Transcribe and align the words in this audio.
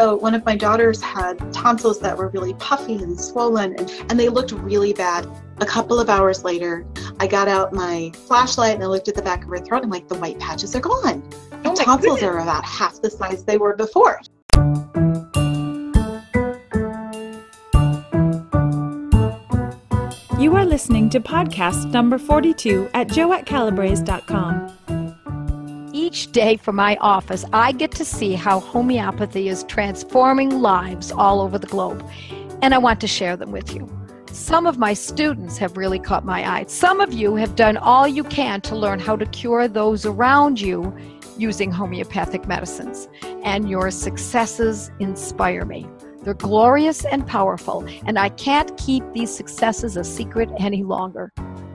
So 0.00 0.16
one 0.16 0.34
of 0.34 0.46
my 0.46 0.56
daughters 0.56 1.02
had 1.02 1.52
tonsils 1.52 2.00
that 2.00 2.16
were 2.16 2.28
really 2.28 2.54
puffy 2.54 2.94
and 2.94 3.20
swollen, 3.20 3.78
and, 3.78 3.90
and 4.08 4.18
they 4.18 4.30
looked 4.30 4.50
really 4.50 4.94
bad. 4.94 5.28
A 5.58 5.66
couple 5.66 6.00
of 6.00 6.08
hours 6.08 6.42
later, 6.42 6.86
I 7.20 7.26
got 7.26 7.48
out 7.48 7.74
my 7.74 8.10
flashlight 8.26 8.76
and 8.76 8.82
I 8.82 8.86
looked 8.86 9.08
at 9.08 9.14
the 9.14 9.20
back 9.20 9.42
of 9.42 9.50
her 9.50 9.58
throat, 9.58 9.82
and 9.82 9.92
like 9.92 10.08
the 10.08 10.14
white 10.14 10.38
patches 10.38 10.74
are 10.74 10.80
gone. 10.80 11.22
Oh 11.66 11.74
The 11.74 11.84
tonsils 11.84 12.22
are 12.22 12.38
about 12.38 12.64
half 12.64 13.02
the 13.02 13.10
size 13.10 13.44
they 13.44 13.58
were 13.58 13.76
before. 13.76 14.22
You 20.40 20.56
are 20.56 20.64
listening 20.64 21.10
to 21.10 21.20
podcast 21.20 21.92
number 21.92 22.16
42 22.16 22.88
at 22.94 23.08
joettecalabrese.com. 23.08 24.69
Each 26.00 26.32
day 26.32 26.56
from 26.56 26.76
my 26.76 26.96
office, 27.02 27.44
I 27.52 27.72
get 27.72 27.90
to 27.92 28.06
see 28.06 28.32
how 28.32 28.58
homeopathy 28.58 29.50
is 29.50 29.64
transforming 29.64 30.62
lives 30.62 31.12
all 31.12 31.42
over 31.42 31.58
the 31.58 31.66
globe, 31.66 32.02
and 32.62 32.72
I 32.72 32.78
want 32.78 33.02
to 33.02 33.06
share 33.06 33.36
them 33.36 33.52
with 33.52 33.74
you. 33.74 33.86
Some 34.32 34.66
of 34.66 34.78
my 34.78 34.94
students 34.94 35.58
have 35.58 35.76
really 35.76 35.98
caught 35.98 36.24
my 36.24 36.40
eye. 36.50 36.64
Some 36.68 37.02
of 37.02 37.12
you 37.12 37.34
have 37.34 37.54
done 37.54 37.76
all 37.76 38.08
you 38.08 38.24
can 38.24 38.62
to 38.62 38.74
learn 38.74 38.98
how 38.98 39.14
to 39.14 39.26
cure 39.26 39.68
those 39.68 40.06
around 40.06 40.58
you 40.58 40.96
using 41.36 41.70
homeopathic 41.70 42.48
medicines, 42.48 43.06
and 43.44 43.68
your 43.68 43.90
successes 43.90 44.90
inspire 45.00 45.66
me. 45.66 45.86
They're 46.22 46.32
glorious 46.32 47.04
and 47.04 47.26
powerful, 47.26 47.86
and 48.06 48.18
I 48.18 48.30
can't 48.30 48.74
keep 48.78 49.04
these 49.12 49.30
successes 49.30 49.98
a 49.98 50.04
secret 50.04 50.48
any 50.58 50.82
longer. 50.82 51.30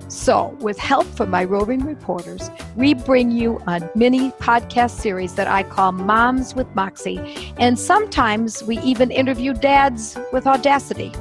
So, 0.08 0.55
with 0.59 0.77
help 0.77 1.05
from 1.08 1.32
my 1.32 1.44
roving 1.44 1.84
reporters, 1.84 2.52
we 2.76 2.94
bring 2.94 3.32
you 3.32 3.62
a 3.66 3.90
mini 3.96 4.32
podcast 4.32 4.91
series 4.91 5.34
that 5.36 5.48
I 5.48 5.63
call 5.63 5.94
Moms 5.94 6.54
with 6.54 6.68
Moxie, 6.76 7.20
and 7.58 7.77
sometimes 7.80 8.63
we 8.63 8.77
even 8.80 9.10
interview 9.10 9.54
dads 9.54 10.18
with 10.32 10.46
audacity. 10.46 11.12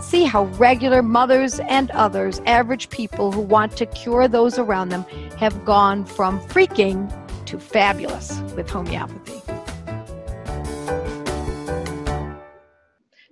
See 0.00 0.24
how 0.24 0.44
regular 0.44 1.02
mothers 1.02 1.58
and 1.60 1.90
others, 1.90 2.40
average 2.46 2.90
people 2.90 3.32
who 3.32 3.40
want 3.40 3.76
to 3.78 3.86
cure 3.86 4.28
those 4.28 4.56
around 4.58 4.90
them, 4.90 5.02
have 5.36 5.64
gone 5.64 6.04
from 6.04 6.38
freaking 6.40 7.10
to 7.46 7.58
fabulous 7.58 8.40
with 8.54 8.70
homeopathy. 8.70 9.45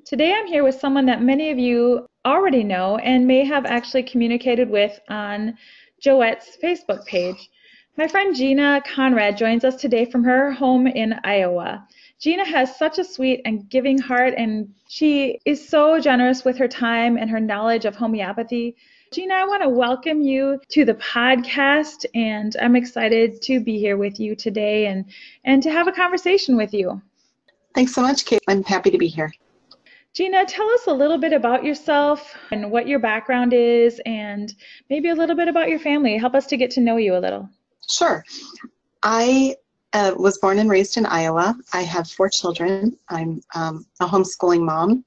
Today 0.04 0.34
I'm 0.34 0.46
here 0.46 0.62
with 0.62 0.78
someone 0.78 1.06
that 1.06 1.22
many 1.22 1.50
of 1.50 1.58
you 1.58 2.06
already 2.26 2.62
know 2.62 2.98
and 2.98 3.26
may 3.26 3.42
have 3.42 3.64
actually 3.64 4.02
communicated 4.02 4.68
with 4.68 5.00
on 5.08 5.56
Joette's 5.98 6.58
Facebook 6.62 7.06
page. 7.06 7.48
My 7.96 8.06
friend 8.06 8.36
Gina 8.36 8.82
Conrad 8.84 9.38
joins 9.38 9.64
us 9.64 9.76
today 9.76 10.04
from 10.04 10.22
her 10.22 10.52
home 10.52 10.86
in 10.86 11.14
Iowa. 11.24 11.88
Gina 12.20 12.44
has 12.44 12.76
such 12.76 12.98
a 12.98 13.04
sweet 13.04 13.40
and 13.46 13.66
giving 13.70 13.96
heart, 13.96 14.34
and 14.36 14.74
she 14.90 15.38
is 15.46 15.66
so 15.66 15.98
generous 15.98 16.44
with 16.44 16.58
her 16.58 16.68
time 16.68 17.16
and 17.16 17.30
her 17.30 17.40
knowledge 17.40 17.86
of 17.86 17.96
homeopathy. 17.96 18.76
Gina, 19.10 19.32
I 19.32 19.46
want 19.46 19.62
to 19.62 19.70
welcome 19.70 20.20
you 20.20 20.60
to 20.68 20.84
the 20.84 20.94
podcast, 20.94 22.04
and 22.14 22.54
I'm 22.60 22.76
excited 22.76 23.40
to 23.40 23.58
be 23.58 23.78
here 23.78 23.96
with 23.96 24.20
you 24.20 24.36
today 24.36 24.86
and, 24.88 25.06
and 25.44 25.62
to 25.62 25.70
have 25.70 25.88
a 25.88 25.92
conversation 25.92 26.58
with 26.58 26.74
you. 26.74 27.00
Thanks 27.74 27.94
so 27.94 28.02
much, 28.02 28.26
Kate. 28.26 28.42
I'm 28.48 28.64
happy 28.64 28.90
to 28.90 28.98
be 28.98 29.08
here. 29.08 29.32
Gina, 30.14 30.46
tell 30.46 30.70
us 30.70 30.86
a 30.86 30.92
little 30.92 31.18
bit 31.18 31.32
about 31.32 31.64
yourself 31.64 32.36
and 32.52 32.70
what 32.70 32.86
your 32.86 33.00
background 33.00 33.52
is, 33.52 34.00
and 34.06 34.54
maybe 34.88 35.08
a 35.08 35.14
little 35.14 35.34
bit 35.34 35.48
about 35.48 35.68
your 35.68 35.80
family. 35.80 36.16
Help 36.16 36.36
us 36.36 36.46
to 36.46 36.56
get 36.56 36.70
to 36.72 36.80
know 36.80 36.98
you 36.98 37.16
a 37.16 37.18
little. 37.18 37.48
Sure. 37.90 38.24
I 39.02 39.56
uh, 39.92 40.14
was 40.16 40.38
born 40.38 40.60
and 40.60 40.70
raised 40.70 40.96
in 40.96 41.04
Iowa. 41.04 41.56
I 41.72 41.82
have 41.82 42.08
four 42.08 42.28
children. 42.28 42.96
I'm 43.08 43.42
um, 43.56 43.86
a 43.98 44.06
homeschooling 44.06 44.64
mom, 44.64 45.04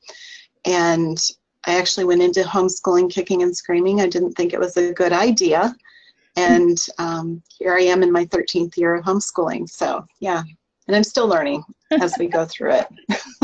and 0.66 1.18
I 1.66 1.78
actually 1.78 2.04
went 2.04 2.22
into 2.22 2.42
homeschooling 2.42 3.10
kicking 3.10 3.44
and 3.44 3.56
screaming. 3.56 4.02
I 4.02 4.08
didn't 4.08 4.34
think 4.34 4.52
it 4.52 4.60
was 4.60 4.76
a 4.76 4.92
good 4.92 5.14
idea. 5.14 5.74
And 6.36 6.78
um, 6.98 7.42
here 7.58 7.74
I 7.74 7.82
am 7.84 8.04
in 8.04 8.12
my 8.12 8.26
13th 8.26 8.76
year 8.76 8.96
of 8.96 9.06
homeschooling. 9.06 9.70
So, 9.70 10.06
yeah, 10.20 10.44
and 10.88 10.96
I'm 10.98 11.06
still 11.06 11.28
learning 11.28 11.64
as 11.92 12.14
we 12.20 12.28
go 12.28 12.44
through 12.44 12.74
it. 12.74 12.88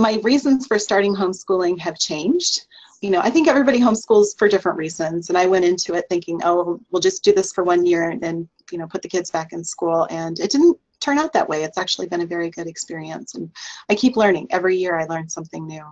my 0.00 0.18
reasons 0.22 0.66
for 0.66 0.78
starting 0.78 1.14
homeschooling 1.14 1.78
have 1.78 1.98
changed. 1.98 2.66
You 3.02 3.10
know, 3.10 3.20
I 3.20 3.30
think 3.30 3.48
everybody 3.48 3.78
homeschools 3.78 4.36
for 4.38 4.48
different 4.48 4.78
reasons. 4.78 5.28
And 5.28 5.38
I 5.38 5.46
went 5.46 5.64
into 5.64 5.94
it 5.94 6.06
thinking, 6.08 6.40
oh, 6.44 6.80
we'll 6.90 7.00
just 7.00 7.24
do 7.24 7.32
this 7.32 7.52
for 7.52 7.64
one 7.64 7.86
year 7.86 8.10
and 8.10 8.20
then, 8.20 8.48
you 8.70 8.78
know, 8.78 8.86
put 8.86 9.02
the 9.02 9.08
kids 9.08 9.30
back 9.30 9.52
in 9.52 9.64
school. 9.64 10.06
And 10.10 10.38
it 10.38 10.50
didn't 10.50 10.78
turn 11.00 11.18
out 11.18 11.32
that 11.32 11.48
way. 11.48 11.64
It's 11.64 11.78
actually 11.78 12.08
been 12.08 12.20
a 12.20 12.26
very 12.26 12.50
good 12.50 12.66
experience. 12.66 13.34
And 13.34 13.50
I 13.88 13.94
keep 13.94 14.16
learning. 14.16 14.48
Every 14.50 14.76
year 14.76 14.98
I 14.98 15.04
learn 15.04 15.28
something 15.28 15.66
new. 15.66 15.84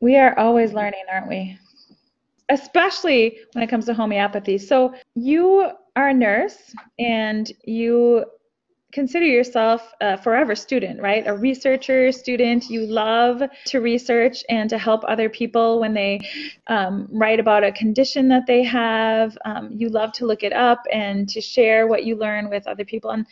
We 0.00 0.16
are 0.16 0.38
always 0.38 0.72
learning, 0.72 1.04
aren't 1.10 1.28
we? 1.28 1.58
Especially 2.48 3.40
when 3.52 3.62
it 3.62 3.68
comes 3.68 3.86
to 3.86 3.94
homeopathy. 3.94 4.58
So, 4.58 4.94
you 5.14 5.70
are 5.96 6.08
a 6.08 6.14
nurse 6.14 6.74
and 6.98 7.50
you 7.64 8.24
consider 8.92 9.24
yourself 9.24 9.94
a 10.00 10.16
forever 10.18 10.54
student, 10.54 11.00
right? 11.00 11.26
A 11.26 11.34
researcher, 11.34 12.12
student. 12.12 12.68
You 12.68 12.86
love 12.86 13.42
to 13.66 13.80
research 13.80 14.44
and 14.50 14.68
to 14.70 14.78
help 14.78 15.02
other 15.08 15.28
people 15.28 15.80
when 15.80 15.94
they 15.94 16.20
um, 16.66 17.08
write 17.10 17.40
about 17.40 17.64
a 17.64 17.72
condition 17.72 18.28
that 18.28 18.46
they 18.46 18.62
have. 18.62 19.36
Um, 19.44 19.70
you 19.72 19.88
love 19.88 20.12
to 20.12 20.26
look 20.26 20.42
it 20.42 20.52
up 20.52 20.82
and 20.92 21.28
to 21.30 21.40
share 21.40 21.86
what 21.86 22.04
you 22.04 22.16
learn 22.16 22.50
with 22.50 22.66
other 22.66 22.84
people. 22.84 23.10
And 23.10 23.26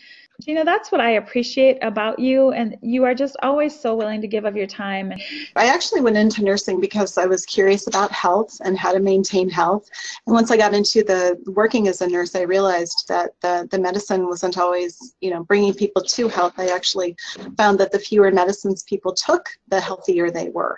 you 0.46 0.54
know, 0.54 0.64
that's 0.64 0.90
what 0.92 1.00
I 1.00 1.10
appreciate 1.10 1.78
about 1.82 2.18
you. 2.18 2.52
And 2.52 2.76
you 2.82 3.04
are 3.04 3.14
just 3.14 3.36
always 3.42 3.78
so 3.78 3.94
willing 3.94 4.20
to 4.20 4.26
give 4.26 4.44
of 4.44 4.56
your 4.56 4.66
time. 4.66 5.12
I 5.56 5.66
actually 5.66 6.00
went 6.00 6.16
into 6.16 6.42
nursing 6.42 6.80
because 6.80 7.18
I 7.18 7.26
was 7.26 7.44
curious 7.46 7.86
about 7.86 8.12
health 8.12 8.60
and 8.64 8.78
how 8.78 8.92
to 8.92 9.00
maintain 9.00 9.48
health. 9.48 9.88
And 10.26 10.34
once 10.34 10.50
I 10.50 10.56
got 10.56 10.74
into 10.74 11.02
the 11.02 11.40
working 11.46 11.88
as 11.88 12.00
a 12.00 12.08
nurse, 12.08 12.34
I 12.34 12.42
realized 12.42 13.06
that 13.08 13.32
the, 13.40 13.68
the 13.70 13.78
medicine 13.78 14.26
wasn't 14.26 14.58
always, 14.58 15.14
you 15.20 15.30
know, 15.30 15.44
bringing 15.44 15.74
people 15.74 16.02
to 16.02 16.28
health. 16.28 16.54
I 16.58 16.68
actually 16.68 17.16
found 17.56 17.78
that 17.80 17.92
the 17.92 17.98
fewer 17.98 18.30
medicines 18.30 18.82
people 18.84 19.14
took, 19.14 19.48
the 19.68 19.80
healthier 19.80 20.30
they 20.30 20.48
were. 20.50 20.76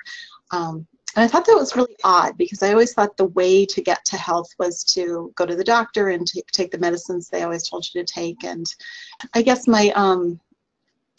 Um, 0.50 0.86
and 1.14 1.24
I 1.24 1.28
thought 1.28 1.44
that 1.46 1.56
was 1.56 1.76
really 1.76 1.96
odd 2.04 2.38
because 2.38 2.62
I 2.62 2.72
always 2.72 2.94
thought 2.94 3.16
the 3.16 3.26
way 3.26 3.66
to 3.66 3.82
get 3.82 4.04
to 4.06 4.16
health 4.16 4.50
was 4.58 4.82
to 4.84 5.32
go 5.34 5.44
to 5.44 5.54
the 5.56 5.64
doctor 5.64 6.08
and 6.08 6.26
t- 6.26 6.42
take 6.52 6.70
the 6.70 6.78
medicines 6.78 7.28
they 7.28 7.42
always 7.42 7.68
told 7.68 7.86
you 7.92 8.02
to 8.02 8.12
take. 8.12 8.44
And 8.44 8.66
I 9.34 9.42
guess 9.42 9.68
my 9.68 9.92
um, 9.94 10.40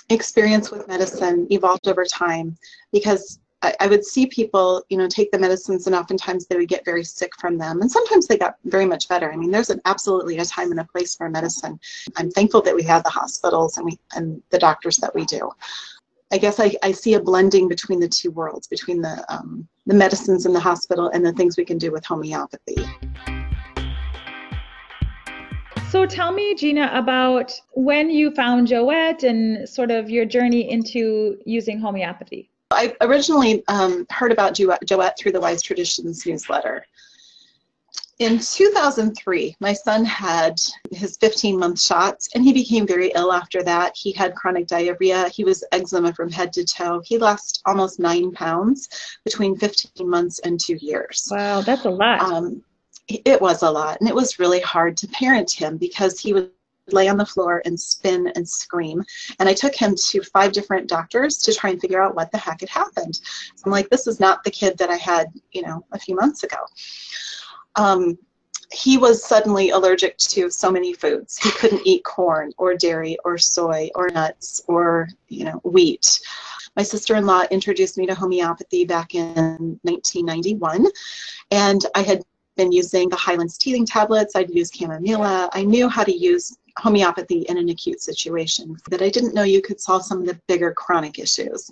experience 0.09 0.71
with 0.71 0.87
medicine 0.87 1.47
evolved 1.51 1.87
over 1.87 2.05
time 2.05 2.57
because 2.91 3.39
I, 3.63 3.73
I 3.79 3.87
would 3.87 4.03
see 4.03 4.25
people, 4.25 4.83
you 4.89 4.97
know, 4.97 5.07
take 5.07 5.31
the 5.31 5.39
medicines 5.39 5.87
and 5.87 5.95
oftentimes 5.95 6.45
they 6.45 6.57
would 6.57 6.67
get 6.67 6.85
very 6.85 7.03
sick 7.03 7.31
from 7.39 7.57
them. 7.57 7.81
And 7.81 7.91
sometimes 7.91 8.27
they 8.27 8.37
got 8.37 8.55
very 8.65 8.85
much 8.85 9.07
better. 9.07 9.31
I 9.31 9.37
mean, 9.37 9.51
there's 9.51 9.69
an 9.69 9.81
absolutely 9.85 10.37
a 10.37 10.45
time 10.45 10.71
and 10.71 10.79
a 10.79 10.85
place 10.85 11.15
for 11.15 11.29
medicine. 11.29 11.79
I'm 12.17 12.29
thankful 12.29 12.61
that 12.63 12.75
we 12.75 12.83
have 12.83 13.03
the 13.03 13.09
hospitals 13.09 13.77
and 13.77 13.85
we 13.85 13.97
and 14.15 14.41
the 14.49 14.59
doctors 14.59 14.97
that 14.97 15.15
we 15.15 15.25
do. 15.25 15.49
I 16.33 16.37
guess 16.39 16.59
I, 16.59 16.73
I 16.81 16.93
see 16.93 17.13
a 17.13 17.19
blending 17.19 17.67
between 17.67 17.99
the 17.99 18.07
two 18.07 18.31
worlds, 18.31 18.65
between 18.65 19.03
the 19.03 19.23
um, 19.29 19.67
the 19.85 19.93
medicines 19.93 20.47
in 20.47 20.51
the 20.51 20.59
hospital 20.59 21.11
and 21.13 21.23
the 21.23 21.31
things 21.33 21.57
we 21.57 21.63
can 21.63 21.77
do 21.77 21.91
with 21.91 22.03
homeopathy. 22.03 22.83
So 25.91 26.07
tell 26.07 26.31
me, 26.31 26.55
Gina, 26.55 26.89
about 26.91 27.53
when 27.73 28.09
you 28.09 28.31
found 28.31 28.67
Joette 28.67 29.21
and 29.21 29.69
sort 29.69 29.91
of 29.91 30.09
your 30.09 30.25
journey 30.25 30.71
into 30.71 31.37
using 31.45 31.79
homeopathy. 31.79 32.49
I 32.71 32.95
originally 33.01 33.63
um, 33.67 34.07
heard 34.09 34.31
about 34.31 34.55
Jo- 34.55 34.79
Joette 34.83 35.19
through 35.19 35.33
the 35.33 35.39
Wise 35.39 35.61
Traditions 35.61 36.25
newsletter. 36.25 36.83
In 38.19 38.37
2003, 38.37 39.55
my 39.59 39.73
son 39.73 40.05
had 40.05 40.61
his 40.91 41.17
15 41.17 41.57
month 41.57 41.81
shots 41.81 42.29
and 42.35 42.43
he 42.43 42.53
became 42.53 42.85
very 42.85 43.11
ill 43.15 43.33
after 43.33 43.63
that. 43.63 43.93
He 43.95 44.11
had 44.11 44.35
chronic 44.35 44.67
diarrhea. 44.67 45.29
He 45.29 45.43
was 45.43 45.63
eczema 45.71 46.13
from 46.13 46.31
head 46.31 46.53
to 46.53 46.63
toe. 46.63 47.01
He 47.03 47.17
lost 47.17 47.61
almost 47.65 47.99
nine 47.99 48.31
pounds 48.31 48.87
between 49.25 49.57
15 49.57 50.07
months 50.07 50.39
and 50.39 50.59
two 50.59 50.77
years. 50.79 51.27
Wow, 51.31 51.61
that's 51.61 51.85
a 51.85 51.89
lot. 51.89 52.21
Um, 52.21 52.63
it 53.07 53.41
was 53.41 53.63
a 53.63 53.71
lot. 53.71 53.99
And 53.99 54.07
it 54.07 54.15
was 54.15 54.39
really 54.39 54.61
hard 54.61 54.95
to 54.97 55.07
parent 55.07 55.51
him 55.51 55.77
because 55.77 56.19
he 56.19 56.33
would 56.33 56.51
lay 56.91 57.07
on 57.07 57.17
the 57.17 57.25
floor 57.25 57.61
and 57.65 57.79
spin 57.79 58.31
and 58.35 58.47
scream. 58.47 59.03
And 59.39 59.49
I 59.49 59.53
took 59.53 59.73
him 59.73 59.95
to 60.09 60.21
five 60.21 60.51
different 60.51 60.87
doctors 60.87 61.37
to 61.39 61.53
try 61.53 61.71
and 61.71 61.81
figure 61.81 62.01
out 62.01 62.15
what 62.15 62.31
the 62.31 62.37
heck 62.37 62.59
had 62.59 62.69
happened. 62.69 63.15
So 63.15 63.63
I'm 63.65 63.71
like, 63.71 63.89
this 63.89 64.05
is 64.05 64.19
not 64.19 64.43
the 64.43 64.51
kid 64.51 64.77
that 64.77 64.89
I 64.89 64.97
had, 64.97 65.27
you 65.51 65.63
know, 65.63 65.85
a 65.91 65.99
few 65.99 66.15
months 66.15 66.43
ago. 66.43 66.57
Um, 67.75 68.17
he 68.71 68.97
was 68.97 69.23
suddenly 69.23 69.69
allergic 69.69 70.17
to 70.17 70.49
so 70.49 70.71
many 70.71 70.93
foods. 70.93 71.37
He 71.37 71.51
couldn't 71.51 71.85
eat 71.85 72.03
corn 72.03 72.51
or 72.57 72.75
dairy 72.75 73.17
or 73.23 73.37
soy 73.37 73.89
or 73.93 74.09
nuts 74.09 74.61
or, 74.67 75.09
you 75.27 75.45
know, 75.45 75.61
wheat. 75.63 76.19
My 76.75 76.81
sister-in-law 76.81 77.45
introduced 77.51 77.97
me 77.97 78.07
to 78.07 78.15
homeopathy 78.15 78.83
back 78.83 79.13
in 79.13 79.79
1991, 79.83 80.87
and 81.51 81.85
I 81.93 82.01
had 82.01 82.23
been 82.57 82.71
using 82.71 83.09
the 83.09 83.15
Hyland's 83.15 83.59
teething 83.59 83.85
tablets. 83.85 84.35
I'd 84.35 84.49
used 84.49 84.73
chamomilla. 84.73 85.49
I 85.53 85.63
knew 85.63 85.87
how 85.87 86.03
to 86.03 86.15
use 86.15 86.57
homeopathy 86.77 87.41
in 87.41 87.57
an 87.57 87.69
acute 87.69 88.01
situation, 88.01 88.75
that 88.89 89.03
I 89.03 89.09
didn't 89.09 89.35
know 89.35 89.43
you 89.43 89.61
could 89.61 89.79
solve 89.79 90.03
some 90.03 90.21
of 90.21 90.25
the 90.25 90.39
bigger 90.47 90.73
chronic 90.73 91.19
issues. 91.19 91.71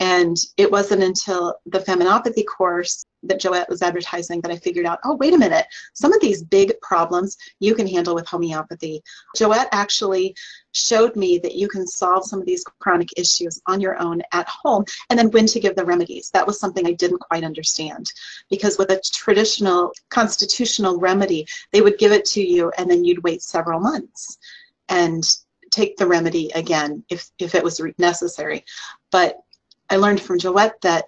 And 0.00 0.36
it 0.56 0.70
wasn't 0.70 1.02
until 1.02 1.56
the 1.66 1.80
feminopathy 1.80 2.44
course 2.46 3.04
that 3.24 3.40
Joette 3.40 3.68
was 3.68 3.82
advertising 3.82 4.40
that 4.40 4.52
I 4.52 4.56
figured 4.56 4.86
out, 4.86 5.00
oh, 5.04 5.16
wait 5.16 5.34
a 5.34 5.38
minute, 5.38 5.66
some 5.94 6.12
of 6.12 6.20
these 6.20 6.42
big 6.42 6.72
problems 6.82 7.36
you 7.58 7.74
can 7.74 7.86
handle 7.86 8.14
with 8.14 8.26
homeopathy. 8.26 9.02
Joette 9.36 9.68
actually 9.72 10.36
showed 10.72 11.16
me 11.16 11.38
that 11.38 11.56
you 11.56 11.68
can 11.68 11.86
solve 11.86 12.24
some 12.24 12.40
of 12.40 12.46
these 12.46 12.64
chronic 12.78 13.08
issues 13.16 13.60
on 13.66 13.80
your 13.80 14.00
own 14.00 14.22
at 14.32 14.48
home 14.48 14.84
and 15.10 15.18
then 15.18 15.30
when 15.32 15.46
to 15.46 15.58
give 15.58 15.74
the 15.74 15.84
remedies. 15.84 16.30
That 16.32 16.46
was 16.46 16.60
something 16.60 16.86
I 16.86 16.92
didn't 16.92 17.18
quite 17.18 17.42
understand 17.42 18.12
because 18.50 18.78
with 18.78 18.90
a 18.90 19.00
traditional 19.12 19.92
constitutional 20.10 21.00
remedy, 21.00 21.46
they 21.72 21.80
would 21.80 21.98
give 21.98 22.12
it 22.12 22.24
to 22.26 22.40
you 22.40 22.70
and 22.78 22.88
then 22.88 23.04
you'd 23.04 23.24
wait 23.24 23.42
several 23.42 23.80
months 23.80 24.38
and 24.88 25.24
take 25.70 25.96
the 25.96 26.06
remedy 26.06 26.50
again 26.54 27.04
if, 27.10 27.30
if 27.38 27.54
it 27.54 27.64
was 27.64 27.80
necessary. 27.98 28.64
But 29.10 29.38
I 29.90 29.96
learned 29.96 30.20
from 30.20 30.38
Joette 30.38 30.80
that 30.82 31.06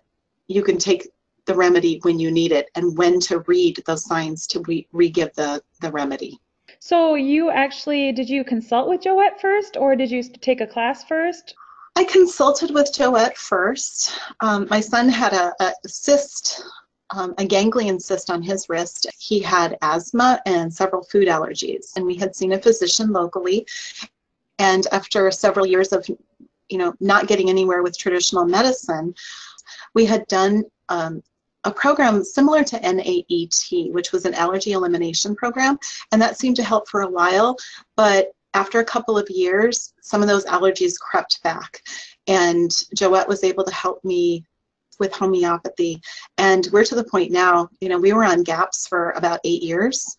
you 0.48 0.62
can 0.62 0.78
take 0.78 1.08
the 1.46 1.54
remedy 1.54 1.98
when 2.02 2.18
you 2.18 2.30
need 2.30 2.52
it 2.52 2.70
and 2.74 2.96
when 2.96 3.20
to 3.20 3.40
read 3.40 3.82
those 3.86 4.04
signs 4.04 4.46
to 4.48 4.60
re- 4.66 4.86
re-give 4.92 5.34
the, 5.34 5.62
the 5.80 5.90
remedy. 5.90 6.38
So 6.78 7.14
you 7.14 7.50
actually, 7.50 8.12
did 8.12 8.28
you 8.28 8.44
consult 8.44 8.88
with 8.88 9.02
Joette 9.02 9.40
first 9.40 9.76
or 9.76 9.96
did 9.96 10.10
you 10.10 10.22
take 10.22 10.60
a 10.60 10.66
class 10.66 11.04
first? 11.04 11.54
I 11.96 12.04
consulted 12.04 12.70
with 12.70 12.94
Joette 12.94 13.36
first. 13.36 14.18
Um, 14.40 14.66
my 14.70 14.80
son 14.80 15.08
had 15.08 15.32
a, 15.32 15.52
a 15.60 15.72
cyst, 15.86 16.62
um, 17.10 17.34
a 17.38 17.44
ganglion 17.44 17.98
cyst 17.98 18.30
on 18.30 18.42
his 18.42 18.68
wrist. 18.68 19.06
He 19.18 19.40
had 19.40 19.76
asthma 19.82 20.40
and 20.46 20.72
several 20.72 21.02
food 21.02 21.28
allergies, 21.28 21.90
and 21.96 22.06
we 22.06 22.14
had 22.14 22.36
seen 22.36 22.52
a 22.52 22.58
physician 22.58 23.12
locally. 23.12 23.66
And 24.58 24.86
after 24.92 25.30
several 25.30 25.66
years 25.66 25.92
of 25.92 26.06
you 26.70 26.78
know, 26.78 26.94
not 27.00 27.26
getting 27.26 27.50
anywhere 27.50 27.82
with 27.82 27.98
traditional 27.98 28.44
medicine, 28.44 29.14
we 29.94 30.04
had 30.06 30.26
done 30.28 30.64
um, 30.88 31.22
a 31.64 31.70
program 31.70 32.24
similar 32.24 32.64
to 32.64 32.78
NAET, 32.80 33.92
which 33.92 34.12
was 34.12 34.24
an 34.24 34.34
allergy 34.34 34.72
elimination 34.72 35.34
program, 35.34 35.78
and 36.12 36.22
that 36.22 36.38
seemed 36.38 36.56
to 36.56 36.64
help 36.64 36.88
for 36.88 37.02
a 37.02 37.10
while. 37.10 37.56
But 37.96 38.32
after 38.54 38.80
a 38.80 38.84
couple 38.84 39.18
of 39.18 39.28
years, 39.28 39.92
some 40.00 40.22
of 40.22 40.28
those 40.28 40.46
allergies 40.46 40.98
crept 40.98 41.42
back, 41.42 41.82
and 42.26 42.70
Joette 42.96 43.28
was 43.28 43.44
able 43.44 43.64
to 43.64 43.74
help 43.74 44.02
me 44.04 44.44
with 44.98 45.12
homeopathy. 45.12 46.00
And 46.38 46.68
we're 46.72 46.84
to 46.84 46.94
the 46.94 47.04
point 47.04 47.32
now, 47.32 47.68
you 47.80 47.88
know, 47.88 47.98
we 47.98 48.12
were 48.12 48.24
on 48.24 48.42
GAPS 48.42 48.86
for 48.86 49.12
about 49.12 49.40
eight 49.44 49.62
years 49.62 50.16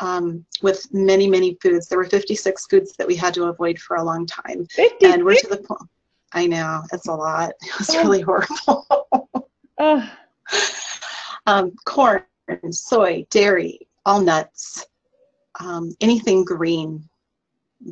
um, 0.00 0.44
with 0.62 0.86
many, 0.92 1.28
many 1.28 1.56
foods. 1.62 1.88
There 1.88 1.98
were 1.98 2.04
56 2.04 2.66
foods 2.66 2.94
that 2.96 3.06
we 3.06 3.16
had 3.16 3.34
to 3.34 3.44
avoid 3.44 3.78
for 3.78 3.96
a 3.96 4.02
long 4.02 4.26
time. 4.26 4.66
56? 4.66 5.14
And 5.14 5.24
we're 5.24 5.34
to 5.34 5.48
the 5.48 5.58
point. 5.58 5.90
I 6.32 6.46
know, 6.46 6.82
it's 6.92 7.08
a 7.08 7.14
lot. 7.14 7.52
It 7.62 7.78
was 7.78 7.96
really 7.96 8.20
horrible. 8.20 9.48
oh. 9.78 10.12
um, 11.46 11.72
corn, 11.84 12.22
soy, 12.70 13.26
dairy, 13.30 13.80
all 14.04 14.20
nuts, 14.20 14.86
um, 15.60 15.94
anything 16.00 16.44
green, 16.44 17.08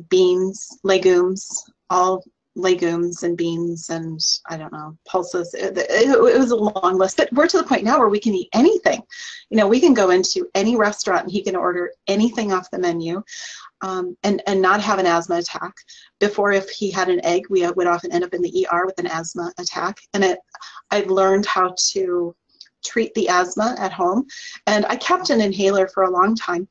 beans, 0.09 0.79
legumes, 0.83 1.69
all 1.89 2.23
legumes 2.57 3.23
and 3.23 3.37
beans 3.37 3.89
and 3.89 4.19
I 4.49 4.57
don't 4.57 4.73
know 4.73 4.97
pulses. 5.05 5.53
It, 5.53 5.77
it, 5.77 6.09
it, 6.09 6.39
was 6.39 6.51
a 6.51 6.55
long 6.55 6.97
list, 6.97 7.17
but 7.17 7.31
we're 7.31 7.47
to 7.47 7.57
the 7.57 7.63
point 7.63 7.83
now 7.83 7.99
where 7.99 8.09
we 8.09 8.19
can 8.19 8.33
eat 8.33 8.49
anything. 8.53 9.01
You 9.49 9.57
know, 9.57 9.67
we 9.67 9.79
can 9.79 9.93
go 9.93 10.09
into 10.09 10.49
any 10.55 10.75
restaurant 10.75 11.23
and 11.23 11.31
he 11.31 11.43
can 11.43 11.55
order 11.55 11.91
anything 12.07 12.51
off 12.51 12.71
the 12.71 12.79
menu, 12.79 13.23
um, 13.81 14.17
and 14.23 14.41
and 14.47 14.61
not 14.61 14.81
have 14.81 14.99
an 14.99 15.05
asthma 15.05 15.37
attack. 15.37 15.73
Before, 16.19 16.51
if 16.51 16.69
he 16.69 16.89
had 16.89 17.09
an 17.09 17.23
egg, 17.23 17.45
we 17.49 17.69
would 17.69 17.87
often 17.87 18.11
end 18.11 18.23
up 18.23 18.33
in 18.33 18.41
the 18.41 18.67
ER 18.71 18.85
with 18.85 18.99
an 18.99 19.07
asthma 19.07 19.53
attack. 19.59 19.99
And 20.13 20.23
it, 20.23 20.39
I've 20.91 21.07
learned 21.07 21.45
how 21.45 21.75
to 21.91 22.35
treat 22.83 23.13
the 23.13 23.29
asthma 23.29 23.75
at 23.77 23.93
home, 23.93 24.25
and 24.65 24.85
I 24.87 24.95
kept 24.95 25.29
an 25.29 25.41
inhaler 25.41 25.87
for 25.87 26.03
a 26.03 26.11
long 26.11 26.35
time. 26.35 26.67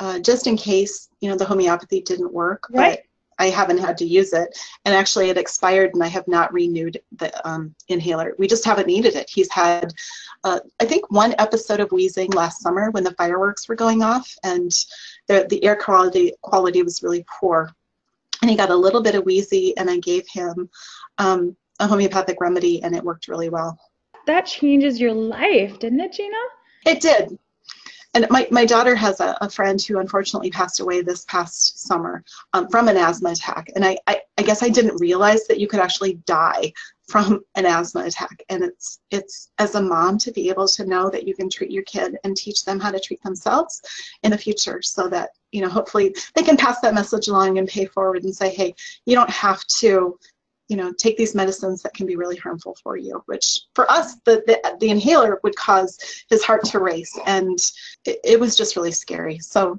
Uh, 0.00 0.18
just 0.20 0.46
in 0.46 0.56
case 0.56 1.08
you 1.20 1.28
know 1.28 1.36
the 1.36 1.44
homeopathy 1.44 2.02
didn't 2.02 2.32
work. 2.32 2.68
Right. 2.70 3.00
I 3.38 3.50
haven't 3.50 3.78
had 3.78 3.96
to 3.98 4.04
use 4.04 4.32
it. 4.32 4.58
And 4.84 4.94
actually, 4.94 5.30
it 5.30 5.38
expired, 5.38 5.94
and 5.94 6.02
I 6.02 6.08
have 6.08 6.26
not 6.26 6.52
renewed 6.52 7.00
the 7.16 7.48
um, 7.48 7.74
inhaler. 7.88 8.34
We 8.38 8.46
just 8.48 8.64
haven't 8.64 8.86
needed 8.86 9.14
it. 9.14 9.30
He's 9.30 9.50
had, 9.50 9.92
uh, 10.44 10.60
I 10.80 10.84
think, 10.84 11.10
one 11.10 11.34
episode 11.38 11.80
of 11.80 11.92
wheezing 11.92 12.30
last 12.32 12.60
summer 12.62 12.90
when 12.90 13.04
the 13.04 13.14
fireworks 13.14 13.68
were 13.68 13.74
going 13.74 14.02
off, 14.02 14.32
and 14.42 14.72
the, 15.28 15.46
the 15.48 15.62
air 15.64 15.76
quality 15.76 16.32
quality 16.42 16.82
was 16.82 17.02
really 17.02 17.24
poor. 17.40 17.70
And 18.42 18.50
he 18.50 18.56
got 18.56 18.70
a 18.70 18.76
little 18.76 19.02
bit 19.02 19.14
of 19.14 19.24
wheezy, 19.24 19.76
and 19.76 19.90
I 19.90 19.98
gave 19.98 20.26
him 20.28 20.68
um, 21.18 21.56
a 21.80 21.86
homeopathic 21.86 22.40
remedy, 22.40 22.82
and 22.82 22.94
it 22.94 23.04
worked 23.04 23.28
really 23.28 23.48
well. 23.48 23.78
That 24.26 24.46
changes 24.46 25.00
your 25.00 25.12
life, 25.12 25.78
didn't 25.78 26.00
it, 26.00 26.12
Gina? 26.12 26.36
It 26.86 27.00
did 27.00 27.38
and 28.14 28.26
my, 28.30 28.48
my 28.50 28.64
daughter 28.64 28.94
has 28.94 29.20
a, 29.20 29.36
a 29.40 29.50
friend 29.50 29.80
who 29.80 29.98
unfortunately 29.98 30.50
passed 30.50 30.80
away 30.80 31.02
this 31.02 31.24
past 31.26 31.86
summer 31.86 32.24
um, 32.54 32.68
from 32.68 32.88
an 32.88 32.96
asthma 32.96 33.30
attack. 33.30 33.70
And 33.74 33.84
I, 33.84 33.98
I, 34.06 34.20
I 34.38 34.42
guess 34.42 34.62
I 34.62 34.70
didn't 34.70 35.00
realize 35.00 35.46
that 35.46 35.60
you 35.60 35.68
could 35.68 35.80
actually 35.80 36.14
die 36.26 36.72
from 37.06 37.40
an 37.54 37.66
asthma 37.66 38.04
attack. 38.04 38.42
And 38.48 38.64
it's, 38.64 39.00
it's 39.10 39.50
as 39.58 39.74
a 39.74 39.82
mom 39.82 40.18
to 40.18 40.32
be 40.32 40.48
able 40.48 40.68
to 40.68 40.86
know 40.86 41.10
that 41.10 41.26
you 41.26 41.34
can 41.34 41.50
treat 41.50 41.70
your 41.70 41.84
kid 41.84 42.16
and 42.24 42.36
teach 42.36 42.64
them 42.64 42.80
how 42.80 42.90
to 42.90 43.00
treat 43.00 43.22
themselves 43.22 43.80
in 44.22 44.30
the 44.30 44.38
future 44.38 44.80
so 44.82 45.08
that, 45.08 45.30
you 45.52 45.60
know, 45.60 45.68
hopefully 45.68 46.14
they 46.34 46.42
can 46.42 46.56
pass 46.56 46.80
that 46.80 46.94
message 46.94 47.28
along 47.28 47.58
and 47.58 47.68
pay 47.68 47.86
forward 47.86 48.24
and 48.24 48.34
say, 48.34 48.50
hey, 48.50 48.74
you 49.06 49.14
don't 49.14 49.30
have 49.30 49.64
to 49.78 50.18
you 50.68 50.76
know, 50.76 50.92
take 50.92 51.16
these 51.16 51.34
medicines 51.34 51.82
that 51.82 51.94
can 51.94 52.06
be 52.06 52.14
really 52.16 52.36
harmful 52.36 52.76
for 52.82 52.96
you, 52.96 53.22
which 53.24 53.62
for 53.74 53.90
us, 53.90 54.16
the, 54.26 54.42
the, 54.46 54.76
the 54.80 54.90
inhaler 54.90 55.40
would 55.42 55.56
cause 55.56 55.98
his 56.28 56.44
heart 56.44 56.62
to 56.66 56.78
race. 56.78 57.18
And 57.26 57.58
it, 58.04 58.20
it 58.22 58.40
was 58.40 58.54
just 58.54 58.76
really 58.76 58.92
scary. 58.92 59.38
So 59.38 59.78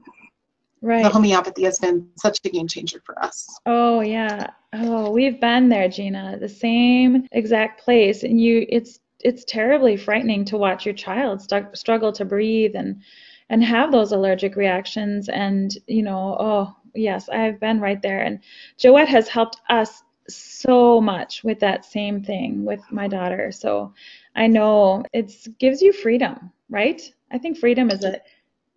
right. 0.81 1.03
the 1.03 1.09
homeopathy 1.09 1.63
has 1.63 1.77
been 1.77 2.09
such 2.17 2.39
a 2.43 2.49
game 2.49 2.67
changer 2.67 3.01
for 3.05 3.23
us. 3.23 3.47
Oh, 3.67 4.01
yeah. 4.01 4.47
Oh, 4.73 5.11
we've 5.11 5.39
been 5.39 5.69
there, 5.69 5.87
Gina, 5.89 6.37
the 6.39 6.49
same 6.49 7.27
exact 7.31 7.83
place. 7.83 8.23
And 8.23 8.41
you, 8.41 8.65
it's, 8.67 8.99
it's 9.19 9.45
terribly 9.45 9.95
frightening 9.95 10.43
to 10.45 10.57
watch 10.57 10.85
your 10.85 10.95
child 10.95 11.41
st- 11.41 11.77
struggle 11.77 12.11
to 12.13 12.25
breathe 12.25 12.75
and, 12.75 13.03
and 13.49 13.63
have 13.63 13.91
those 13.91 14.11
allergic 14.11 14.55
reactions. 14.55 15.29
And, 15.29 15.77
you 15.85 16.01
know, 16.01 16.35
oh, 16.39 16.75
yes, 16.95 17.29
I've 17.29 17.59
been 17.59 17.79
right 17.79 18.01
there. 18.01 18.21
And 18.21 18.39
Joette 18.79 19.07
has 19.07 19.27
helped 19.27 19.57
us 19.69 20.01
so 20.35 21.01
much 21.01 21.43
with 21.43 21.59
that 21.59 21.85
same 21.85 22.23
thing 22.23 22.65
with 22.65 22.81
my 22.91 23.07
daughter. 23.07 23.51
So 23.51 23.93
I 24.35 24.47
know 24.47 25.03
it 25.13 25.47
gives 25.59 25.81
you 25.81 25.93
freedom, 25.93 26.51
right? 26.69 27.01
I 27.31 27.37
think 27.37 27.57
freedom 27.57 27.89
is 27.89 28.03
a 28.03 28.21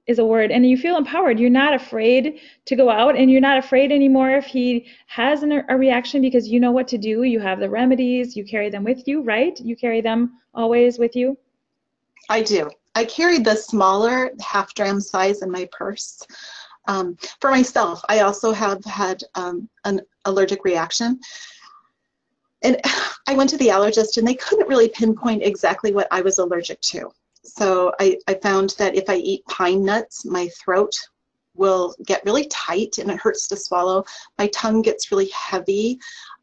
is 0.06 0.18
a 0.18 0.25
word 0.25 0.50
and 0.50 0.68
you 0.68 0.76
feel 0.76 0.97
empowered. 0.97 1.38
You're 1.38 1.50
not 1.50 1.75
afraid 1.75 2.40
to 2.64 2.76
go 2.76 2.90
out 2.90 3.16
and 3.16 3.30
you're 3.30 3.40
not 3.40 3.59
afraid 3.59 3.92
anymore 3.92 4.32
if 4.32 4.47
he 4.47 4.87
has 5.06 5.44
an, 5.44 5.64
a 5.68 5.76
reaction 5.76 6.21
because 6.21 6.49
you 6.49 6.59
know 6.59 6.73
what 6.73 6.88
to 6.88 6.99
do. 6.99 7.23
You 7.23 7.38
have 7.38 7.61
the 7.61 7.71
remedies, 7.71 8.37
you 8.37 8.44
carry 8.44 8.68
them 8.68 8.82
with 8.82 9.06
you, 9.06 9.23
right? 9.23 9.59
You 9.61 9.76
carry 9.76 10.00
them 10.00 10.40
always 10.54 10.99
with 10.99 11.14
you? 11.14 11.38
I 12.28 12.42
do. 12.42 12.71
I 12.94 13.04
carry 13.04 13.38
the 13.38 13.54
smaller 13.54 14.30
half 14.40 14.75
dram 14.75 15.00
size 15.00 15.42
in 15.42 15.50
my 15.50 15.68
purse. 15.73 16.23
Um, 16.86 17.16
for 17.40 17.50
myself, 17.50 18.02
I 18.08 18.20
also 18.20 18.52
have 18.52 18.84
had 18.84 19.22
um, 19.34 19.68
an 19.84 20.00
allergic 20.24 20.64
reaction. 20.64 21.20
And 22.62 22.80
I 23.28 23.34
went 23.34 23.50
to 23.50 23.56
the 23.56 23.68
allergist 23.68 24.16
and 24.16 24.26
they 24.26 24.34
couldn't 24.34 24.68
really 24.68 24.88
pinpoint 24.88 25.42
exactly 25.42 25.92
what 25.92 26.08
I 26.10 26.20
was 26.22 26.38
allergic 26.38 26.80
to. 26.82 27.10
So 27.44 27.92
I, 27.98 28.18
I 28.28 28.34
found 28.34 28.70
that 28.78 28.94
if 28.94 29.08
I 29.08 29.16
eat 29.16 29.44
pine 29.46 29.84
nuts, 29.84 30.24
my 30.24 30.48
throat 30.48 30.94
will 31.54 31.94
get 32.06 32.25
really 32.25 32.47
tight 32.49 32.99
and 32.99 33.11
it 33.11 33.21
hurts 33.21 33.47
to 33.49 33.56
swallow. 33.56 34.04
My 34.38 34.47
tongue 34.49 34.82
gets 34.82 35.11
really 35.11 35.28
heavy. 35.28 35.99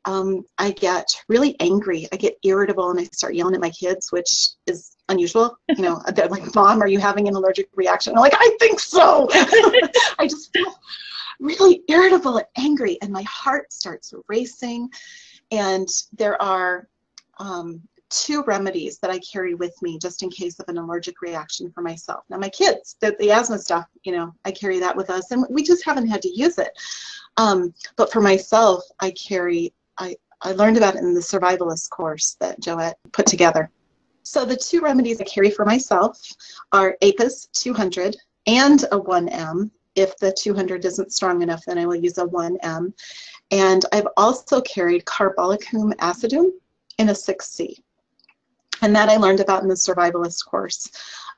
Um, 0.05 0.43
I 0.57 0.71
get 0.71 1.07
really 1.27 1.59
angry. 1.59 2.07
I 2.11 2.15
get 2.15 2.37
irritable 2.43 2.89
and 2.89 2.99
I 2.99 3.03
start 3.05 3.35
yelling 3.35 3.55
at 3.55 3.61
my 3.61 3.69
kids, 3.69 4.11
which 4.11 4.49
is 4.67 4.95
unusual. 5.09 5.57
You 5.69 5.83
know, 5.83 6.01
they're 6.13 6.27
like, 6.27 6.55
Mom, 6.55 6.81
are 6.81 6.87
you 6.87 6.99
having 6.99 7.27
an 7.27 7.35
allergic 7.35 7.69
reaction? 7.75 8.13
I'm 8.13 8.21
like, 8.21 8.35
I 8.35 8.55
think 8.59 8.79
so. 8.79 9.27
I 10.19 10.27
just 10.29 10.51
feel 10.53 10.73
really 11.39 11.83
irritable 11.87 12.37
and 12.37 12.47
angry, 12.57 12.97
and 13.01 13.11
my 13.11 13.23
heart 13.23 13.71
starts 13.73 14.13
racing. 14.27 14.89
And 15.51 15.87
there 16.13 16.41
are 16.41 16.87
um, 17.37 17.81
two 18.09 18.43
remedies 18.43 18.99
that 18.99 19.11
I 19.11 19.19
carry 19.19 19.55
with 19.55 19.79
me 19.81 19.99
just 19.99 20.23
in 20.23 20.29
case 20.29 20.59
of 20.59 20.67
an 20.67 20.77
allergic 20.77 21.21
reaction 21.21 21.71
for 21.71 21.81
myself. 21.81 22.23
Now, 22.29 22.37
my 22.37 22.49
kids, 22.49 22.95
the, 22.99 23.15
the 23.19 23.31
asthma 23.31 23.59
stuff, 23.59 23.85
you 24.03 24.11
know, 24.11 24.33
I 24.45 24.51
carry 24.51 24.79
that 24.79 24.95
with 24.95 25.09
us, 25.09 25.31
and 25.31 25.45
we 25.49 25.63
just 25.63 25.85
haven't 25.85 26.07
had 26.07 26.21
to 26.23 26.29
use 26.29 26.57
it. 26.57 26.71
Um, 27.37 27.73
but 27.95 28.11
for 28.11 28.21
myself, 28.21 28.83
I 28.99 29.11
carry, 29.11 29.73
I, 29.97 30.15
I 30.41 30.53
learned 30.53 30.77
about 30.77 30.95
it 30.95 31.03
in 31.03 31.13
the 31.13 31.19
survivalist 31.19 31.89
course 31.89 32.35
that 32.39 32.59
Joette 32.61 32.95
put 33.11 33.25
together. 33.25 33.69
So 34.23 34.45
the 34.45 34.57
two 34.57 34.81
remedies 34.81 35.21
I 35.21 35.23
carry 35.23 35.49
for 35.49 35.65
myself 35.65 36.21
are 36.71 36.97
APIS 37.01 37.47
200 37.53 38.15
and 38.47 38.83
a 38.91 38.99
1M 38.99 39.71
if 39.95 40.15
the 40.17 40.31
200 40.31 40.85
isn't 40.85 41.11
strong 41.11 41.41
enough, 41.41 41.65
then 41.65 41.77
I 41.77 41.85
will 41.85 41.95
use 41.95 42.17
a 42.17 42.25
1M. 42.25 42.93
And 43.51 43.85
I've 43.91 44.07
also 44.17 44.61
carried 44.61 45.05
carbolicum 45.05 45.93
acidum 45.95 46.51
in 46.97 47.09
a 47.09 47.13
6C. 47.13 47.75
And 48.81 48.95
that 48.95 49.09
I 49.09 49.17
learned 49.17 49.39
about 49.39 49.63
in 49.63 49.69
the 49.69 49.75
survivalist 49.75 50.45
course. 50.45 50.89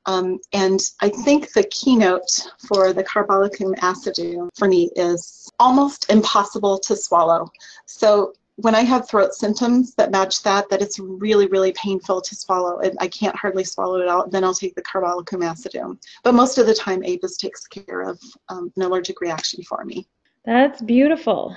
Um, 0.06 0.40
and 0.54 0.80
I 1.02 1.10
think 1.10 1.54
the 1.54 1.64
keynote 1.66 2.48
for 2.68 2.92
the 2.94 3.04
carbolicum 3.04 3.76
acidum 3.80 4.50
for 4.58 4.68
me 4.68 4.90
is 4.96 5.50
almost 5.60 6.12
impossible 6.12 6.80
to 6.80 6.96
swallow. 6.96 7.52
So 7.86 8.34
when 8.56 8.76
I 8.76 8.82
have 8.82 9.08
throat 9.08 9.34
symptoms 9.34 9.96
that 9.96 10.12
match 10.12 10.44
that, 10.44 10.70
that 10.70 10.82
it's 10.82 11.00
really, 11.00 11.48
really 11.48 11.72
painful 11.74 12.22
to 12.22 12.36
swallow 12.36 12.80
and 12.80 12.96
I 13.00 13.08
can't 13.08 13.36
hardly 13.36 13.64
swallow 13.64 14.00
it 14.02 14.08
out, 14.08 14.32
then 14.32 14.44
I'll 14.44 14.54
take 14.54 14.76
the 14.76 14.84
carbolicum 14.84 15.42
acidum. 15.42 15.98
But 16.24 16.34
most 16.34 16.58
of 16.58 16.66
the 16.66 16.74
time, 16.74 17.04
Apis 17.04 17.38
takes 17.38 17.66
care 17.68 18.02
of 18.02 18.20
um, 18.50 18.72
an 18.76 18.84
allergic 18.84 19.22
reaction 19.22 19.64
for 19.64 19.84
me. 19.86 20.08
That's 20.46 20.82
beautiful. 20.82 21.56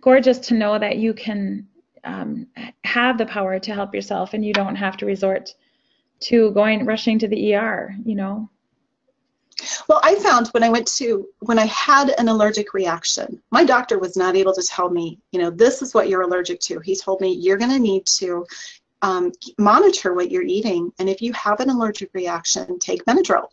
Gorgeous 0.00 0.38
to 0.40 0.54
know 0.54 0.78
that 0.78 0.98
you 0.98 1.12
can 1.12 1.66
um, 2.04 2.46
have 2.84 3.18
the 3.18 3.26
power 3.26 3.58
to 3.58 3.74
help 3.74 3.94
yourself 3.94 4.34
and 4.34 4.44
you 4.44 4.52
don't 4.52 4.76
have 4.76 4.96
to 4.98 5.06
resort 5.06 5.54
to 6.20 6.50
going 6.52 6.84
rushing 6.84 7.18
to 7.18 7.28
the 7.28 7.54
ER, 7.54 7.94
you 8.04 8.14
know. 8.14 8.48
Well, 9.88 10.00
I 10.04 10.14
found 10.16 10.48
when 10.48 10.62
I 10.62 10.68
went 10.68 10.86
to 10.98 11.28
when 11.40 11.58
I 11.58 11.66
had 11.66 12.10
an 12.10 12.28
allergic 12.28 12.74
reaction, 12.74 13.42
my 13.50 13.64
doctor 13.64 13.98
was 13.98 14.16
not 14.16 14.36
able 14.36 14.52
to 14.54 14.62
tell 14.62 14.88
me, 14.88 15.18
you 15.32 15.40
know, 15.40 15.50
this 15.50 15.82
is 15.82 15.94
what 15.94 16.08
you're 16.08 16.22
allergic 16.22 16.60
to. 16.60 16.78
He 16.78 16.94
told 16.94 17.20
me 17.20 17.32
you're 17.32 17.56
going 17.56 17.72
to 17.72 17.78
need 17.78 18.06
to 18.18 18.46
um, 19.02 19.32
monitor 19.58 20.14
what 20.14 20.30
you're 20.30 20.42
eating, 20.42 20.92
and 20.98 21.08
if 21.08 21.20
you 21.20 21.32
have 21.32 21.60
an 21.60 21.70
allergic 21.70 22.10
reaction, 22.14 22.78
take 22.78 23.04
Benadryl. 23.04 23.48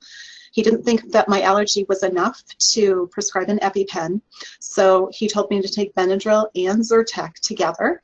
He 0.55 0.63
didn't 0.63 0.83
think 0.83 1.12
that 1.12 1.27
my 1.27 1.41
allergy 1.41 1.85
was 1.89 2.01
enough 2.01 2.41
to 2.71 3.09
prescribe 3.12 3.50
an 3.50 3.59
EpiPen, 3.59 4.21
so 4.62 5.09
he 5.12 5.27
told 5.27 5.50
me 5.50 5.62
to 5.62 5.67
take 5.67 5.93
Benadryl 5.95 6.47
and 6.55 6.81
Zyrtec 6.81 7.33
together. 7.41 8.01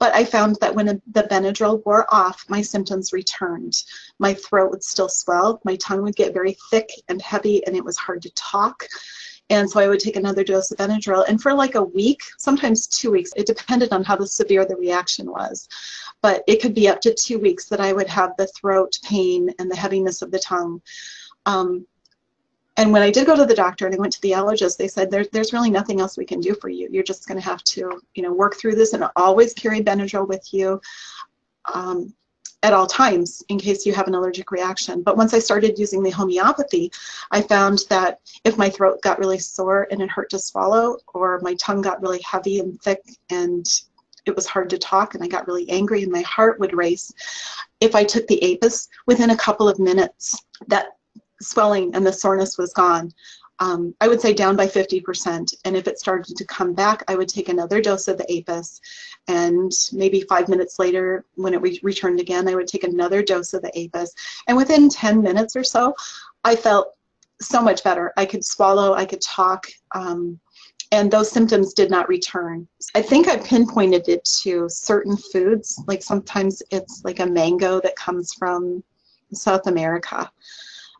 But 0.00 0.12
I 0.12 0.24
found 0.24 0.56
that 0.60 0.74
when 0.74 0.86
the 0.86 1.22
Benadryl 1.22 1.86
wore 1.86 2.12
off, 2.12 2.44
my 2.48 2.62
symptoms 2.62 3.12
returned. 3.12 3.80
My 4.18 4.34
throat 4.34 4.72
would 4.72 4.82
still 4.82 5.08
swell, 5.08 5.60
my 5.64 5.76
tongue 5.76 6.02
would 6.02 6.16
get 6.16 6.34
very 6.34 6.56
thick 6.68 6.90
and 7.08 7.22
heavy, 7.22 7.64
and 7.64 7.76
it 7.76 7.84
was 7.84 7.96
hard 7.96 8.22
to 8.22 8.34
talk. 8.34 8.88
And 9.50 9.70
so 9.70 9.78
I 9.78 9.86
would 9.86 10.00
take 10.00 10.16
another 10.16 10.42
dose 10.42 10.72
of 10.72 10.78
Benadryl. 10.78 11.28
And 11.28 11.40
for 11.40 11.54
like 11.54 11.76
a 11.76 11.82
week, 11.84 12.22
sometimes 12.38 12.88
two 12.88 13.12
weeks, 13.12 13.30
it 13.36 13.46
depended 13.46 13.92
on 13.92 14.02
how 14.02 14.18
severe 14.24 14.64
the 14.64 14.74
reaction 14.74 15.30
was. 15.30 15.68
But 16.22 16.42
it 16.48 16.60
could 16.60 16.74
be 16.74 16.88
up 16.88 17.00
to 17.02 17.14
two 17.14 17.38
weeks 17.38 17.66
that 17.66 17.80
I 17.80 17.92
would 17.92 18.08
have 18.08 18.32
the 18.36 18.48
throat 18.48 18.98
pain 19.04 19.50
and 19.60 19.70
the 19.70 19.76
heaviness 19.76 20.22
of 20.22 20.32
the 20.32 20.40
tongue. 20.40 20.82
Um, 21.46 21.86
and 22.76 22.92
when 22.92 23.02
I 23.02 23.10
did 23.10 23.26
go 23.26 23.36
to 23.36 23.46
the 23.46 23.54
doctor 23.54 23.86
and 23.86 23.94
I 23.94 23.98
went 23.98 24.12
to 24.14 24.20
the 24.22 24.32
allergist, 24.32 24.76
they 24.76 24.88
said 24.88 25.10
there, 25.10 25.24
there's 25.32 25.52
really 25.52 25.70
nothing 25.70 26.00
else 26.00 26.16
we 26.16 26.24
can 26.24 26.40
do 26.40 26.54
for 26.54 26.68
you. 26.68 26.88
You're 26.90 27.04
just 27.04 27.28
going 27.28 27.38
to 27.38 27.44
have 27.44 27.62
to, 27.64 28.00
you 28.14 28.22
know, 28.22 28.32
work 28.32 28.56
through 28.56 28.74
this 28.74 28.94
and 28.94 29.04
always 29.14 29.54
carry 29.54 29.80
Benadryl 29.80 30.26
with 30.26 30.52
you 30.52 30.80
um, 31.72 32.12
at 32.64 32.72
all 32.72 32.86
times 32.86 33.44
in 33.48 33.58
case 33.58 33.86
you 33.86 33.92
have 33.92 34.08
an 34.08 34.14
allergic 34.14 34.50
reaction. 34.50 35.02
But 35.02 35.16
once 35.16 35.34
I 35.34 35.38
started 35.38 35.78
using 35.78 36.02
the 36.02 36.10
homeopathy, 36.10 36.90
I 37.30 37.42
found 37.42 37.84
that 37.90 38.20
if 38.42 38.58
my 38.58 38.70
throat 38.70 39.02
got 39.02 39.20
really 39.20 39.38
sore 39.38 39.86
and 39.92 40.02
it 40.02 40.10
hurt 40.10 40.30
to 40.30 40.38
swallow, 40.38 40.96
or 41.12 41.38
my 41.42 41.54
tongue 41.54 41.82
got 41.82 42.02
really 42.02 42.22
heavy 42.22 42.58
and 42.58 42.80
thick 42.82 43.02
and 43.30 43.66
it 44.26 44.34
was 44.34 44.46
hard 44.46 44.70
to 44.70 44.78
talk 44.78 45.14
and 45.14 45.22
I 45.22 45.28
got 45.28 45.46
really 45.46 45.68
angry 45.68 46.02
and 46.02 46.10
my 46.10 46.22
heart 46.22 46.58
would 46.58 46.74
race. 46.74 47.12
If 47.80 47.94
I 47.94 48.02
took 48.02 48.26
the 48.26 48.42
Apis, 48.42 48.88
within 49.06 49.30
a 49.30 49.36
couple 49.36 49.68
of 49.68 49.78
minutes, 49.78 50.42
that 50.68 50.93
swelling 51.40 51.94
and 51.94 52.06
the 52.06 52.12
soreness 52.12 52.58
was 52.58 52.72
gone. 52.72 53.12
Um, 53.60 53.94
I 54.00 54.08
would 54.08 54.20
say 54.20 54.32
down 54.32 54.56
by 54.56 54.66
50%. 54.66 55.54
And 55.64 55.76
if 55.76 55.86
it 55.86 56.00
started 56.00 56.36
to 56.36 56.44
come 56.46 56.74
back, 56.74 57.04
I 57.06 57.14
would 57.14 57.28
take 57.28 57.48
another 57.48 57.80
dose 57.80 58.08
of 58.08 58.18
the 58.18 58.30
APIS. 58.32 58.80
And 59.28 59.72
maybe 59.92 60.22
five 60.22 60.48
minutes 60.48 60.78
later, 60.78 61.24
when 61.36 61.54
it 61.54 61.62
re- 61.62 61.80
returned 61.82 62.18
again, 62.18 62.48
I 62.48 62.56
would 62.56 62.66
take 62.66 62.84
another 62.84 63.22
dose 63.22 63.54
of 63.54 63.62
the 63.62 63.78
APIS. 63.78 64.12
And 64.48 64.56
within 64.56 64.88
10 64.88 65.22
minutes 65.22 65.54
or 65.54 65.62
so, 65.62 65.94
I 66.42 66.56
felt 66.56 66.94
so 67.40 67.62
much 67.62 67.84
better. 67.84 68.12
I 68.16 68.26
could 68.26 68.44
swallow, 68.44 68.94
I 68.94 69.04
could 69.04 69.20
talk, 69.20 69.66
um, 69.94 70.40
and 70.92 71.10
those 71.10 71.30
symptoms 71.30 71.74
did 71.74 71.90
not 71.90 72.08
return. 72.08 72.68
I 72.94 73.02
think 73.02 73.28
I 73.28 73.36
pinpointed 73.38 74.08
it 74.08 74.24
to 74.42 74.68
certain 74.68 75.16
foods, 75.16 75.82
like 75.86 76.02
sometimes 76.02 76.62
it's 76.70 77.02
like 77.04 77.20
a 77.20 77.26
mango 77.26 77.80
that 77.80 77.96
comes 77.96 78.32
from 78.34 78.84
South 79.32 79.66
America. 79.66 80.30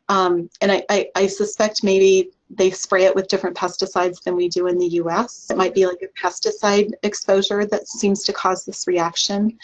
Um, 0.08 0.50
and 0.61 0.70
I, 0.70 0.84
I, 0.90 1.08
I, 1.14 1.26
suspect 1.26 1.82
maybe 1.82 2.30
they 2.50 2.70
spray 2.70 3.04
it 3.04 3.14
with 3.14 3.28
different 3.28 3.56
pesticides 3.56 4.23
than 4.23 4.37
we 4.37 4.49
do 4.49 4.66
in 4.66 4.76
the 4.76 4.88
US. 5.00 5.46
It 5.50 5.56
might 5.56 5.75
be 5.75 5.87
like 5.87 6.02
a 6.02 6.20
pesticide 6.20 6.90
exposure 7.02 7.64
that 7.64 7.88
seems 7.88 8.23
to 8.25 8.32
cause 8.34 8.66
this 8.66 8.87
reaction. 8.87 9.58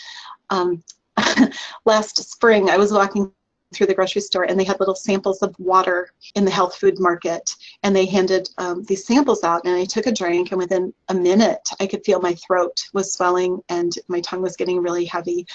Um, 0.49 0.83
last 1.85 2.17
spring, 2.31 2.71
I 2.71 2.79
was 2.79 2.91
walking 2.91 3.31
through 3.75 3.87
the 3.87 3.95
grocery 3.95 4.21
store 4.21 4.45
and 4.45 4.59
they 4.59 4.65
had 4.65 4.81
little 4.81 4.95
samples 4.95 5.43
of 5.43 5.55
water 5.59 6.11
in 6.35 6.45
the 6.45 6.51
health 6.51 6.77
food 6.77 6.99
market 6.99 7.55
and 7.83 7.95
they 7.95 8.07
handed 8.07 8.49
um, 8.59 8.83
these 8.85 9.07
samples 9.07 9.45
out 9.45 9.65
and 9.65 9.75
i 9.75 9.85
took 9.85 10.07
a 10.07 10.13
drink 10.13 10.51
and 10.51 10.59
within 10.59 10.93
a 11.09 11.15
minute 11.15 11.69
i 11.79 11.87
could 11.87 12.05
feel 12.05 12.21
my 12.21 12.35
throat 12.35 12.83
was 12.93 13.13
swelling 13.13 13.61
and 13.69 13.93
my 14.09 14.21
tongue 14.21 14.43
was 14.43 14.57
getting 14.57 14.83
really 14.83 15.05
heavy 15.05 15.47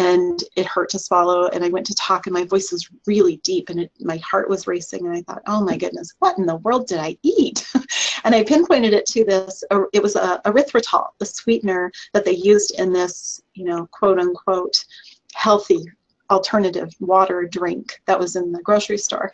and 0.00 0.44
it 0.56 0.66
hurt 0.66 0.88
to 0.88 0.98
swallow 0.98 1.48
and 1.48 1.62
i 1.62 1.68
went 1.68 1.84
to 1.84 1.94
talk 1.94 2.26
and 2.26 2.32
my 2.32 2.44
voice 2.44 2.72
was 2.72 2.88
really 3.06 3.36
deep 3.38 3.68
and 3.68 3.80
it, 3.80 3.92
my 4.00 4.16
heart 4.18 4.48
was 4.48 4.66
racing 4.66 5.06
and 5.06 5.14
i 5.14 5.22
thought 5.22 5.42
oh 5.46 5.62
my 5.62 5.76
goodness 5.76 6.14
what 6.20 6.38
in 6.38 6.46
the 6.46 6.56
world 6.56 6.86
did 6.86 6.98
i 6.98 7.16
eat? 7.22 7.66
And 8.22 8.34
i 8.34 8.44
pinpointed 8.44 8.92
it 8.92 9.06
to 9.06 9.24
this 9.24 9.64
it 9.94 10.02
was 10.02 10.14
a 10.14 10.40
erythritol 10.44 11.08
the 11.18 11.24
sweetener 11.24 11.90
that 12.12 12.24
they 12.26 12.34
used 12.34 12.78
in 12.78 12.92
this 12.92 13.40
you 13.54 13.64
know 13.64 13.86
quote 13.92 14.18
unquote 14.18 14.84
healthy 15.34 15.86
alternative 16.30 16.94
water 17.00 17.44
drink 17.44 18.00
that 18.06 18.18
was 18.18 18.36
in 18.36 18.52
the 18.52 18.62
grocery 18.62 18.98
store. 18.98 19.32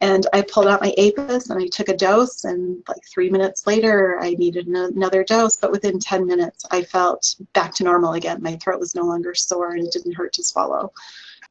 And 0.00 0.26
I 0.32 0.42
pulled 0.42 0.66
out 0.66 0.80
my 0.80 0.94
APIS 0.96 1.50
and 1.50 1.60
I 1.60 1.66
took 1.66 1.88
a 1.88 1.96
dose, 1.96 2.44
and 2.44 2.82
like 2.88 3.04
three 3.04 3.30
minutes 3.30 3.66
later, 3.66 4.18
I 4.20 4.30
needed 4.34 4.66
another 4.66 5.24
dose. 5.24 5.56
But 5.56 5.72
within 5.72 5.98
10 5.98 6.26
minutes, 6.26 6.64
I 6.70 6.82
felt 6.82 7.34
back 7.52 7.74
to 7.74 7.84
normal 7.84 8.14
again. 8.14 8.42
My 8.42 8.56
throat 8.56 8.80
was 8.80 8.94
no 8.94 9.02
longer 9.02 9.34
sore 9.34 9.72
and 9.72 9.86
it 9.86 9.92
didn't 9.92 10.14
hurt 10.14 10.32
to 10.34 10.44
swallow. 10.44 10.92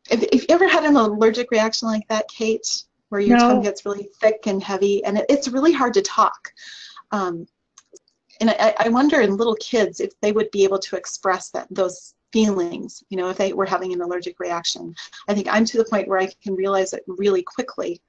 If, 0.09 0.23
if 0.23 0.41
you 0.41 0.47
ever 0.49 0.67
had 0.67 0.83
an 0.83 0.95
allergic 0.95 1.51
reaction 1.51 1.87
like 1.87 2.07
that, 2.07 2.27
Kate, 2.27 2.83
where 3.09 3.21
your 3.21 3.37
no. 3.37 3.47
tongue 3.47 3.63
gets 3.63 3.85
really 3.85 4.09
thick 4.19 4.47
and 4.47 4.61
heavy, 4.61 5.03
and 5.03 5.17
it, 5.17 5.25
it's 5.29 5.47
really 5.47 5.73
hard 5.73 5.93
to 5.95 6.01
talk. 6.01 6.51
Um, 7.11 7.47
and 8.41 8.49
I, 8.49 8.75
I 8.79 8.89
wonder 8.89 9.21
in 9.21 9.37
little 9.37 9.55
kids 9.55 9.99
if 9.99 10.19
they 10.19 10.31
would 10.31 10.51
be 10.51 10.63
able 10.63 10.79
to 10.79 10.95
express 10.95 11.49
that 11.51 11.67
those 11.71 12.14
feelings, 12.35 13.01
you 13.09 13.15
know, 13.15 13.29
if 13.29 13.37
they 13.37 13.53
were 13.53 13.65
having 13.65 13.93
an 13.93 14.01
allergic 14.01 14.41
reaction. 14.41 14.93
I 15.29 15.33
think 15.33 15.47
I'm 15.49 15.63
to 15.63 15.77
the 15.77 15.85
point 15.85 16.09
where 16.09 16.19
I 16.19 16.27
can 16.43 16.53
realize 16.53 16.91
it 16.91 17.03
really 17.07 17.41
quickly 17.41 18.01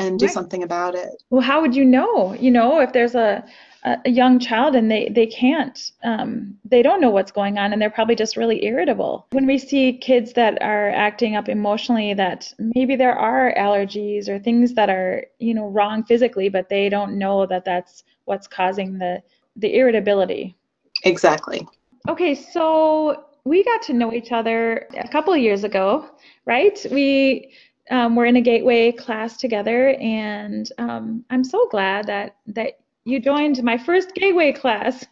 and 0.00 0.18
do 0.18 0.26
right. 0.26 0.34
something 0.34 0.64
about 0.64 0.96
it. 0.96 1.22
Well, 1.30 1.42
how 1.42 1.60
would 1.60 1.76
you 1.76 1.84
know? 1.84 2.34
You 2.34 2.50
know, 2.50 2.80
if 2.80 2.92
there's 2.92 3.14
a 3.14 3.44
a 3.84 4.10
young 4.10 4.40
child 4.40 4.74
and 4.74 4.90
they 4.90 5.08
they 5.14 5.26
can't 5.26 5.92
um, 6.02 6.58
they 6.64 6.82
don't 6.82 7.00
know 7.00 7.10
what's 7.10 7.30
going 7.30 7.58
on 7.58 7.72
and 7.72 7.80
they're 7.80 7.88
probably 7.98 8.16
just 8.16 8.36
really 8.36 8.64
irritable 8.64 9.28
when 9.30 9.46
we 9.46 9.56
see 9.56 9.92
kids 9.92 10.32
that 10.32 10.60
are 10.60 10.90
acting 10.90 11.36
up 11.36 11.48
emotionally 11.48 12.12
that 12.12 12.52
maybe 12.74 12.96
there 12.96 13.16
are 13.16 13.54
allergies 13.56 14.28
or 14.28 14.36
things 14.36 14.74
that 14.74 14.90
are 14.90 15.24
you 15.38 15.54
know 15.54 15.68
wrong 15.68 16.02
physically 16.02 16.48
but 16.48 16.68
they 16.68 16.88
don't 16.88 17.16
know 17.16 17.46
that 17.46 17.64
that's 17.64 18.02
what's 18.24 18.48
causing 18.48 18.98
the 18.98 19.22
the 19.54 19.76
irritability 19.76 20.56
exactly 21.04 21.64
okay 22.08 22.34
so 22.34 23.27
we 23.48 23.64
got 23.64 23.82
to 23.82 23.92
know 23.92 24.12
each 24.12 24.30
other 24.32 24.86
a 24.96 25.08
couple 25.08 25.36
years 25.36 25.64
ago, 25.64 26.08
right? 26.44 26.78
We 26.90 27.52
um, 27.90 28.14
were 28.14 28.26
in 28.26 28.36
a 28.36 28.40
gateway 28.40 28.92
class 28.92 29.36
together, 29.38 29.94
and 30.00 30.70
um, 30.78 31.24
I'm 31.30 31.44
so 31.44 31.66
glad 31.70 32.06
that 32.06 32.36
that 32.48 32.74
you 33.04 33.18
joined 33.20 33.62
my 33.62 33.78
first 33.78 34.14
gateway 34.14 34.52
class. 34.52 35.06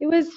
It 0.00 0.06
was 0.06 0.28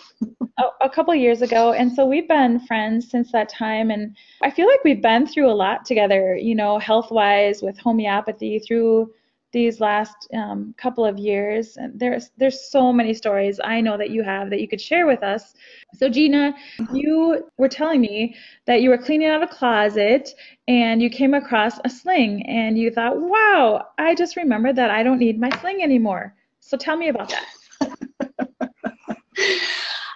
a, 0.58 0.63
a 0.81 0.89
couple 0.89 1.13
years 1.13 1.41
ago, 1.41 1.74
and 1.74 1.91
so 1.91 2.05
we've 2.05 2.27
been 2.27 2.60
friends 2.62 3.10
since 3.10 3.31
that 3.31 3.50
time. 3.50 3.91
And 3.91 4.15
I 4.41 4.50
feel 4.50 4.67
like 4.67 4.84
we've 4.84 5.01
been 5.01 5.27
through 5.27 5.51
a 5.51 5.53
lot 5.53 5.86
together, 5.86 6.36
you 6.36 6.55
know, 6.55 6.79
health-wise 6.79 7.62
with 7.62 7.77
homeopathy 7.77 8.60
through 8.60 9.13
these 9.51 9.79
last 9.79 10.27
um, 10.34 10.74
couple 10.77 11.05
of 11.05 11.17
years. 11.17 11.77
And 11.77 12.00
there's 12.00 12.31
there's 12.38 12.70
so 12.70 12.91
many 12.91 13.13
stories 13.13 13.60
I 13.63 13.81
know 13.81 13.98
that 13.98 14.10
you 14.10 14.24
have 14.24 14.50
that 14.50 14.62
you 14.62 14.67
could 14.67 14.81
share 14.81 15.05
with 15.08 15.24
us. 15.24 15.53
So 15.93 16.10
Gina, 16.10 16.53
you 16.93 17.50
were 17.58 17.70
telling 17.70 18.01
me 18.01 18.36
that 18.65 18.81
you 18.81 18.89
were 18.89 18.98
cleaning 18.98 19.27
out 19.27 19.43
a 19.43 19.48
closet 19.48 20.34
and 20.67 21.01
you 21.01 21.10
came 21.10 21.34
across 21.34 21.79
a 21.84 21.89
sling 21.89 22.46
and 22.48 22.77
you 22.77 22.91
thought, 22.91 23.20
"Wow, 23.20 23.88
I 23.98 24.15
just 24.15 24.36
remembered 24.36 24.75
that 24.77 24.89
I 24.89 25.03
don't 25.03 25.20
need 25.20 25.39
my 25.39 25.50
sling 25.60 25.84
anymore." 25.84 26.36
So 26.60 26.77
tell 26.77 26.98
me 26.98 27.10
about 27.10 27.29
that. 27.29 27.46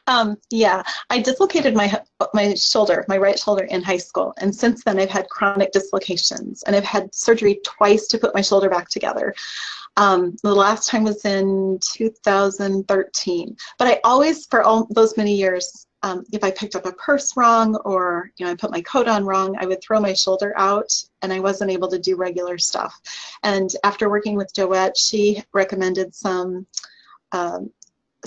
Um, 0.08 0.38
yeah, 0.52 0.84
I 1.10 1.20
dislocated 1.20 1.74
my 1.74 2.02
my 2.34 2.54
shoulder, 2.54 3.06
my 3.08 3.18
right 3.18 3.40
shoulder 3.40 3.64
in 3.64 3.82
high 3.82 3.98
school, 3.98 4.34
and 4.38 4.54
since 4.54 4.84
then 4.84 5.00
I've 5.00 5.10
had 5.10 5.28
chronic 5.30 5.72
dislocations, 5.72 6.64
and 6.64 6.76
I've 6.76 6.84
had 6.84 7.14
surgery 7.14 7.60
twice 7.66 8.08
to 8.10 8.20
put 8.20 8.36
my 8.36 8.42
shoulder 8.42 8.70
back 8.70 8.90
together. 8.90 9.34
Um, 9.98 10.36
the 10.44 10.54
last 10.54 10.90
time 10.90 11.04
was 11.04 11.26
in 11.26 11.80
2013, 11.82 13.58
but 13.80 13.88
I 13.88 14.00
always, 14.04 14.46
for 14.46 14.62
all 14.62 14.88
those 14.92 15.18
many 15.18 15.34
years, 15.34 15.88
um, 16.04 16.24
if 16.32 16.44
I 16.44 16.52
picked 16.52 16.76
up 16.76 16.86
a 16.86 16.92
purse 16.92 17.36
wrong 17.36 17.76
or 17.78 18.30
you 18.38 18.46
know 18.46 18.52
I 18.52 18.56
put 18.56 18.70
my 18.70 18.82
coat 18.82 19.08
on 19.08 19.26
wrong, 19.26 19.56
I 19.60 19.66
would 19.66 19.82
throw 19.82 20.00
my 20.00 20.14
shoulder 20.14 20.54
out, 20.56 20.94
and 21.24 21.34
I 21.34 21.40
wasn't 21.40 21.72
able 21.72 21.88
to 21.88 21.98
do 21.98 22.16
regular 22.16 22.60
stuff. 22.60 23.02
And 23.42 23.72
after 23.84 24.08
working 24.08 24.36
with 24.36 24.54
Joette, 24.54 24.98
she 24.98 25.42
recommended 25.52 26.14
some 26.14 26.68
um, 27.32 27.72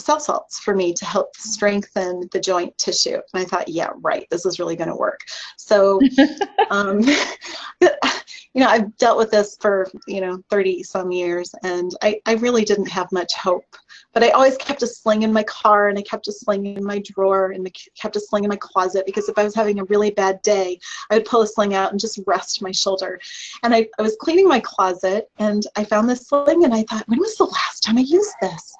cell 0.01 0.21
salts 0.21 0.59
for 0.59 0.75
me 0.75 0.93
to 0.93 1.05
help 1.05 1.37
strengthen 1.37 2.29
the 2.33 2.41
joint 2.41 2.77
tissue. 2.79 3.19
And 3.33 3.43
I 3.43 3.45
thought, 3.45 3.69
yeah, 3.69 3.91
right, 3.97 4.27
this 4.31 4.47
is 4.47 4.59
really 4.59 4.77
going 4.77 4.91
to 4.91 4.97
work. 4.97 5.21
So, 5.57 6.01
um, 6.71 7.01
you 7.81 8.65
know, 8.65 8.69
I've 8.69 8.97
dealt 8.97 9.19
with 9.19 9.31
this 9.31 9.57
for, 9.61 9.89
you 10.07 10.21
know, 10.21 10.43
30 10.51 10.83
some 10.83 11.13
years 11.13 11.55
and 11.63 11.93
I, 12.03 12.21
I 12.27 12.35
really 12.35 12.65
didn't 12.65 12.89
have 12.89 13.11
much 13.13 13.35
hope. 13.35 13.77
But 14.15 14.25
I 14.25 14.31
always 14.31 14.57
kept 14.57 14.83
a 14.83 14.87
sling 14.87 15.23
in 15.23 15.33
my 15.33 15.43
car 15.45 15.89
and 15.89 15.99
I 15.99 16.03
kept 16.03 16.29
a 16.29 16.33
sling 16.33 16.67
in 16.67 16.85
my 16.85 17.03
drawer 17.05 17.53
and 17.53 17.67
I 17.67 17.71
kept 18.01 18.17
a 18.17 18.21
sling 18.21 18.45
in 18.45 18.49
my 18.49 18.57
closet 18.57 19.05
because 19.07 19.29
if 19.29 19.39
I 19.39 19.45
was 19.45 19.55
having 19.55 19.79
a 19.79 19.85
really 19.85 20.11
bad 20.11 20.41
day, 20.43 20.81
I 21.11 21.15
would 21.15 21.27
pull 21.27 21.43
a 21.43 21.47
sling 21.47 21.75
out 21.75 21.91
and 21.91 22.01
just 22.01 22.19
rest 22.27 22.63
my 22.63 22.73
shoulder. 22.73 23.21
And 23.63 23.75
I, 23.75 23.87
I 23.99 24.03
was 24.03 24.17
cleaning 24.21 24.49
my 24.49 24.61
closet 24.61 25.31
and 25.39 25.65
I 25.77 25.85
found 25.85 26.09
this 26.09 26.27
sling 26.27 26.65
and 26.65 26.75
I 26.75 26.85
thought, 26.85 27.07
when 27.09 27.21
was 27.21 27.37
the 27.37 27.45
last 27.45 27.83
time 27.83 27.99
I 27.99 28.03
used 28.03 28.35
this? 28.41 28.75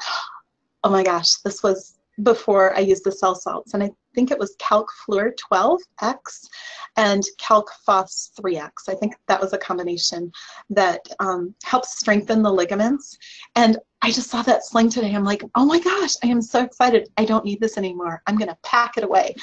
Oh 0.85 0.91
my 0.91 1.03
gosh, 1.03 1.37
this 1.45 1.63
was 1.63 1.99
before 2.23 2.75
I 2.77 2.81
used 2.81 3.05
the 3.05 3.13
cell 3.13 3.35
salts. 3.35 3.75
And 3.75 3.83
I 3.83 3.91
think 4.15 4.31
it 4.31 4.39
was 4.39 4.57
Calc 4.59 4.91
Fluor 5.07 5.33
12X 5.53 6.49
and 6.97 7.23
Calc 7.39 7.71
Phos 7.87 8.31
3X. 8.39 8.89
I 8.89 8.95
think 8.95 9.15
that 9.29 9.41
was 9.41 9.53
a 9.53 9.59
combination 9.59 10.33
that 10.71 11.07
um, 11.21 11.55
helps 11.65 11.99
strengthen 11.99 12.43
the 12.43 12.53
ligaments. 12.53 13.17
And 13.55 13.79
I 14.03 14.11
just 14.11 14.31
saw 14.31 14.43
that 14.43 14.65
sling 14.65 14.91
today. 14.91 15.15
I'm 15.15 15.25
like, 15.25 15.43
oh 15.55 15.65
my 15.65 15.79
gosh, 15.79 16.15
I 16.25 16.29
am 16.29 16.43
so 16.43 16.63
excited. 16.63 17.09
I 17.17 17.25
don't 17.25 17.45
need 17.45 17.61
this 17.61 17.79
anymore. 17.79 18.23
I'm 18.27 18.37
going 18.37 18.49
to 18.49 18.59
pack 18.63 18.97
it 18.97 19.05
away. 19.05 19.35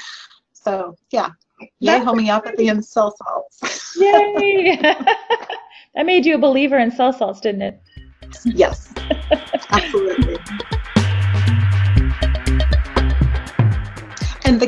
So, 0.54 0.96
yeah. 1.12 1.30
Yay, 1.80 2.00
homeopathy 2.00 2.68
and 2.68 2.84
cell 2.84 3.16
salts. 3.16 3.96
Yay! 3.98 4.78
that 4.82 6.06
made 6.06 6.26
you 6.26 6.36
a 6.36 6.38
believer 6.38 6.78
in 6.80 6.92
cell 6.92 7.14
salts, 7.14 7.40
didn't 7.40 7.62
it? 7.62 7.82
Yes, 8.44 8.94
absolutely. 9.70 10.38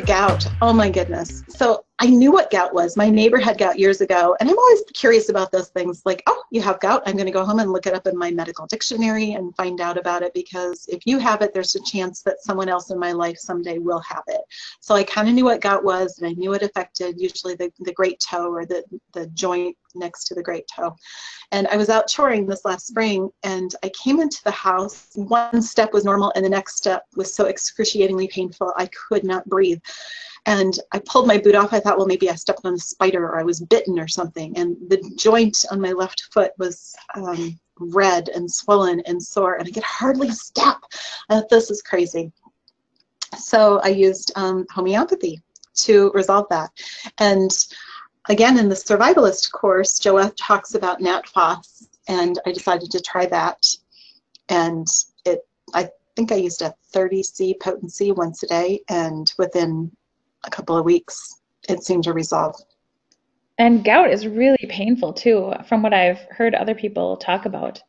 Gout, 0.08 0.48
oh 0.62 0.72
my 0.72 0.90
goodness. 0.90 1.44
So 1.50 1.84
I 2.00 2.08
knew 2.08 2.32
what 2.32 2.51
gout 2.51 2.75
was. 2.75 2.96
My 2.96 3.10
neighbor 3.10 3.39
had 3.39 3.58
gout 3.58 3.80
years 3.80 4.01
ago, 4.01 4.36
and 4.39 4.48
I'm 4.48 4.58
always 4.58 4.84
curious 4.94 5.30
about 5.30 5.51
those 5.51 5.70
things 5.70 6.04
like, 6.06 6.22
oh, 6.27 6.44
you 6.51 6.62
have 6.62 6.80
gout. 6.80 7.01
I'm 7.08 7.16
going 7.16 7.25
to 7.25 7.32
go 7.32 7.44
home 7.44 7.60
and 7.60 7.72
look 7.72 7.88
it 7.88 7.96
up 7.96 8.06
in 8.06 8.16
my 8.16 8.30
medical 8.30 8.68
dictionary 8.68 9.34
and 9.34 9.56
find 9.56 9.82
out 9.82 9.98
about 9.98 10.22
it 10.22 10.32
because 10.36 10.86
if 10.89 11.08
you 11.08 11.18
have 11.18 11.42
it, 11.42 11.56
there's 11.56 11.75
a 11.75 11.84
chance 11.84 12.22
that 12.22 12.44
someone 12.44 12.70
else 12.70 12.92
in 12.92 13.00
my 13.00 13.13
life 13.13 13.38
someday 13.39 13.80
will 13.80 14.01
have 14.01 14.24
it. 14.27 14.42
So 14.80 14.94
I 14.94 15.04
kind 15.04 15.27
of 15.27 15.34
knew 15.34 15.46
what 15.46 15.62
gout 15.62 15.84
was, 15.84 16.20
and 16.20 16.27
I 16.27 16.34
knew 16.34 16.54
it 16.54 16.62
affected 16.62 17.20
usually 17.20 17.56
the, 17.56 17.72
the 17.80 17.94
great 17.94 18.20
toe 18.20 18.51
or 18.54 18.66
the, 18.66 18.84
the 19.13 19.25
joint 19.27 19.75
next 19.96 20.25
to 20.25 20.36
the 20.36 20.44
great 20.44 20.66
toe. 20.74 20.96
And 21.51 21.68
I 21.68 21.77
was 21.77 21.89
out 21.89 22.08
touring 22.08 22.46
this 22.46 22.66
last 22.66 22.88
spring 22.88 23.30
and 23.44 23.74
I 23.84 23.89
came 23.89 24.20
into 24.20 24.44
the 24.44 24.51
house. 24.51 25.10
One 25.16 25.62
step 25.62 25.94
was 25.94 26.06
normal 26.06 26.32
and 26.36 26.46
the 26.46 26.50
next 26.50 26.77
step 26.77 27.06
was 27.16 27.34
so 27.34 27.46
excruciatingly 27.46 28.27
painful 28.27 28.74
I 28.77 28.88
could 28.88 29.24
not 29.24 29.48
breathe. 29.48 29.80
And 30.48 30.80
I 30.94 31.00
pulled 31.00 31.27
my 31.27 31.38
boot 31.38 31.56
off. 31.56 31.74
I 31.74 31.80
thought, 31.82 31.98
well, 31.98 32.08
maybe 32.08 32.30
I 32.30 32.36
stepped 32.36 32.62
on 32.63 32.74
a 32.74 32.80
spider 32.80 33.24
or 33.25 33.38
I 33.38 33.44
was 33.44 33.60
bitten 33.60 34.00
or 34.00 34.08
something. 34.08 34.58
And 34.58 34.77
the 34.89 34.98
joint 35.18 35.66
on 35.72 35.82
my 35.82 35.92
left 35.92 36.30
foot 36.32 36.54
was 36.58 36.96
um, 37.16 37.60
red 37.80 38.30
and 38.30 38.50
swollen 38.51 39.01
and 39.01 39.22
sore, 39.22 39.56
and 39.56 39.68
I 39.68 39.72
could 39.72 39.84
hardly 39.84 40.32
step. 40.32 40.77
I 41.30 41.36
thought, 41.36 41.50
this 41.50 41.70
is 41.70 41.82
crazy. 41.82 42.32
So 43.38 43.80
I 43.84 43.89
used 43.89 44.32
um, 44.36 44.66
homeopathy 44.72 45.42
to 45.75 46.12
resolve 46.13 46.48
that. 46.50 46.72
And 47.20 47.51
again, 48.30 48.58
in 48.58 48.70
the 48.70 48.75
survivalist 48.75 49.51
course, 49.51 50.00
Joette 50.00 50.36
talks 50.38 50.75
about 50.75 51.01
Nat 51.01 51.27
Phos, 51.27 51.88
and 52.07 52.40
I 52.46 52.51
decided 52.51 52.90
to 52.92 53.01
try 53.01 53.25
that. 53.27 53.66
And 54.50 54.88
it, 55.25 55.46
I 55.74 55.90
think 56.16 56.31
I 56.31 56.36
used 56.36 56.62
a 56.62 56.74
30C 56.94 57.60
potency 57.60 58.14
once 58.14 58.44
a 58.44 58.48
day, 58.48 58.79
and 58.88 59.31
within 59.38 59.92
a 60.46 60.50
couple 60.50 60.78
of 60.78 60.86
weeks, 60.86 61.42
it 61.70 61.84
seemed 61.84 62.04
to 62.06 62.14
resolve. 62.14 62.56
And 63.58 63.84
gout 63.84 64.12
is 64.12 64.28
really 64.28 64.66
painful 64.70 65.14
too, 65.14 65.54
from 65.68 65.82
what 65.82 65.94
I've 65.94 66.20
heard 66.30 66.54
other 66.54 66.76
people 66.76 67.18
talk 67.18 67.46
about. 67.46 67.82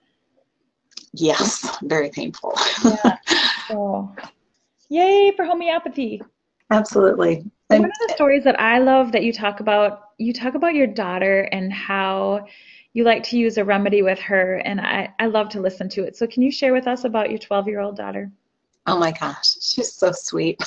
Yes, 1.12 1.76
very 1.82 2.10
painful. 2.10 2.54
yeah. 2.84 3.16
So, 3.68 4.10
yay 4.88 5.30
for 5.36 5.44
homeopathy. 5.44 6.22
Absolutely. 6.70 7.44
One 7.68 7.84
of 7.84 7.90
the 8.06 8.14
stories 8.14 8.44
that 8.44 8.58
I 8.58 8.78
love 8.78 9.12
that 9.12 9.24
you 9.24 9.30
talk 9.30 9.60
about, 9.60 10.04
you 10.16 10.32
talk 10.32 10.54
about 10.54 10.74
your 10.74 10.86
daughter 10.86 11.42
and 11.52 11.70
how 11.70 12.46
you 12.94 13.04
like 13.04 13.22
to 13.24 13.36
use 13.36 13.58
a 13.58 13.64
remedy 13.64 14.00
with 14.00 14.18
her, 14.20 14.54
and 14.64 14.80
I, 14.80 15.12
I 15.18 15.26
love 15.26 15.50
to 15.50 15.60
listen 15.60 15.90
to 15.90 16.04
it. 16.04 16.16
So, 16.16 16.26
can 16.26 16.42
you 16.42 16.50
share 16.50 16.72
with 16.72 16.86
us 16.86 17.04
about 17.04 17.28
your 17.28 17.38
12 17.38 17.68
year 17.68 17.80
old 17.80 17.96
daughter? 17.96 18.32
Oh 18.86 18.98
my 18.98 19.12
gosh, 19.12 19.56
she's 19.60 19.92
so 19.92 20.12
sweet. 20.12 20.58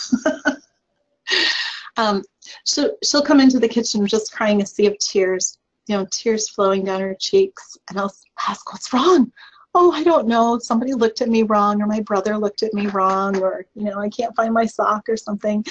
um, 2.01 2.23
she'll, 2.65 2.95
she'll 3.03 3.23
come 3.23 3.39
into 3.39 3.59
the 3.59 3.67
kitchen 3.67 4.05
just 4.07 4.33
crying 4.33 4.61
a 4.61 4.65
sea 4.65 4.87
of 4.87 4.97
tears, 4.99 5.57
you 5.87 5.95
know, 5.95 6.05
tears 6.11 6.49
flowing 6.49 6.85
down 6.85 7.01
her 7.01 7.15
cheeks, 7.19 7.77
and 7.89 7.99
I'll 7.99 8.13
ask, 8.47 8.71
What's 8.71 8.91
wrong? 8.93 9.31
oh, 9.73 9.91
I 9.91 10.03
don't 10.03 10.27
know, 10.27 10.59
somebody 10.59 10.93
looked 10.93 11.21
at 11.21 11.29
me 11.29 11.43
wrong, 11.43 11.81
or 11.81 11.87
my 11.87 12.01
brother 12.01 12.37
looked 12.37 12.63
at 12.63 12.73
me 12.73 12.87
wrong, 12.87 13.41
or, 13.41 13.65
you 13.73 13.85
know, 13.85 13.99
I 13.99 14.09
can't 14.09 14.35
find 14.35 14.53
my 14.53 14.65
sock 14.65 15.07
or 15.07 15.15
something. 15.15 15.63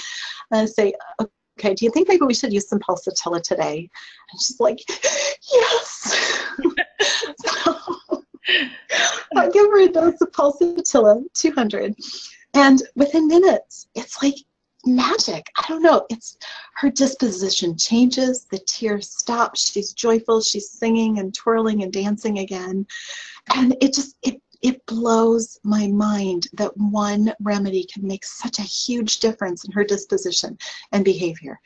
And 0.50 0.60
I 0.60 0.64
say, 0.64 0.94
okay, 1.20 1.74
do 1.74 1.84
you 1.84 1.90
think 1.90 2.08
maybe 2.08 2.24
we 2.24 2.34
should 2.34 2.52
use 2.52 2.68
some 2.68 2.80
pulsatilla 2.80 3.42
today? 3.42 3.90
And 4.32 4.40
she's 4.40 4.58
like, 4.58 4.78
yes. 5.52 6.48
so 7.44 7.76
I 9.36 9.50
give 9.50 9.66
her 9.66 9.80
a 9.80 9.88
dose 9.88 10.20
of 10.20 10.32
pulsatilla, 10.32 11.22
200. 11.34 11.94
And 12.54 12.82
within 12.96 13.28
minutes, 13.28 13.86
it's 13.94 14.22
like 14.22 14.34
magic. 14.86 15.46
I 15.56 15.64
don't 15.68 15.82
know. 15.82 16.06
It's 16.10 16.36
her 16.76 16.90
disposition 16.90 17.76
changes. 17.76 18.46
The 18.50 18.58
tears 18.66 19.10
stop. 19.10 19.56
She's 19.56 19.92
joyful. 19.92 20.40
She's 20.40 20.70
singing 20.70 21.18
and 21.18 21.34
twirling 21.34 21.82
and 21.82 21.92
dancing 21.92 22.38
again. 22.38 22.86
And 23.54 23.76
it 23.80 23.94
just, 23.94 24.16
it, 24.22 24.40
it 24.62 24.84
blows 24.86 25.58
my 25.64 25.86
mind 25.86 26.48
that 26.54 26.76
one 26.76 27.32
remedy 27.40 27.86
can 27.92 28.06
make 28.06 28.24
such 28.24 28.58
a 28.58 28.62
huge 28.62 29.20
difference 29.20 29.64
in 29.64 29.72
her 29.72 29.84
disposition 29.84 30.58
and 30.92 31.04
behavior. 31.04 31.60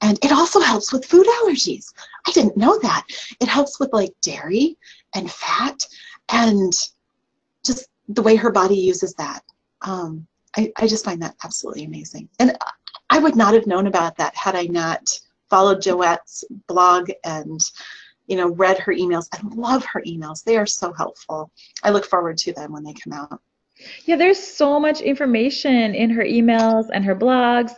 And 0.00 0.18
it 0.24 0.32
also 0.32 0.60
helps 0.60 0.92
with 0.92 1.04
food 1.04 1.26
allergies. 1.26 1.92
I 2.26 2.32
didn't 2.32 2.56
know 2.56 2.78
that. 2.80 3.04
It 3.40 3.48
helps 3.48 3.80
with 3.80 3.92
like 3.92 4.14
dairy 4.22 4.78
and 5.14 5.30
fat 5.30 5.84
and 6.30 6.72
just 7.64 7.88
the 8.08 8.22
way 8.22 8.36
her 8.36 8.50
body 8.50 8.76
uses 8.76 9.14
that. 9.14 9.42
Um, 9.82 10.26
I, 10.56 10.72
I 10.76 10.86
just 10.86 11.04
find 11.04 11.22
that 11.22 11.36
absolutely 11.44 11.84
amazing. 11.84 12.28
And 12.38 12.56
I 13.10 13.18
would 13.18 13.36
not 13.36 13.54
have 13.54 13.66
known 13.66 13.86
about 13.86 14.16
that 14.16 14.34
had 14.34 14.54
I 14.54 14.64
not 14.64 15.18
followed 15.48 15.80
Joette's 15.80 16.44
blog 16.66 17.10
and 17.24 17.60
you 18.26 18.36
know 18.36 18.50
read 18.50 18.78
her 18.78 18.92
emails. 18.92 19.26
I 19.32 19.40
love 19.54 19.84
her 19.86 20.02
emails. 20.06 20.44
They 20.44 20.56
are 20.56 20.66
so 20.66 20.92
helpful. 20.92 21.50
I 21.82 21.90
look 21.90 22.04
forward 22.04 22.38
to 22.38 22.52
them 22.52 22.72
when 22.72 22.84
they 22.84 22.94
come 22.94 23.12
out. 23.12 23.40
Yeah, 24.04 24.16
there's 24.16 24.42
so 24.42 24.80
much 24.80 25.00
information 25.00 25.94
in 25.94 26.10
her 26.10 26.24
emails 26.24 26.88
and 26.92 27.04
her 27.04 27.14
blogs 27.14 27.72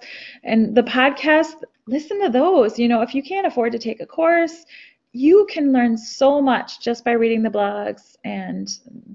and 0.45 0.75
the 0.75 0.83
podcast. 0.83 1.63
Listen 1.87 2.23
to 2.23 2.31
those. 2.31 2.79
You 2.79 2.89
know, 2.89 3.03
if 3.03 3.15
you 3.15 3.23
can't 3.23 3.47
afford 3.47 3.73
to 3.73 3.79
take 3.79 4.01
a 4.01 4.07
course, 4.07 4.65
you 5.13 5.47
can 5.51 5.73
learn 5.73 5.97
so 5.97 6.41
much 6.41 6.81
just 6.81 7.05
by 7.05 7.13
reading 7.13 7.43
the 7.43 7.51
blogs 7.51 8.17
and 8.25 8.69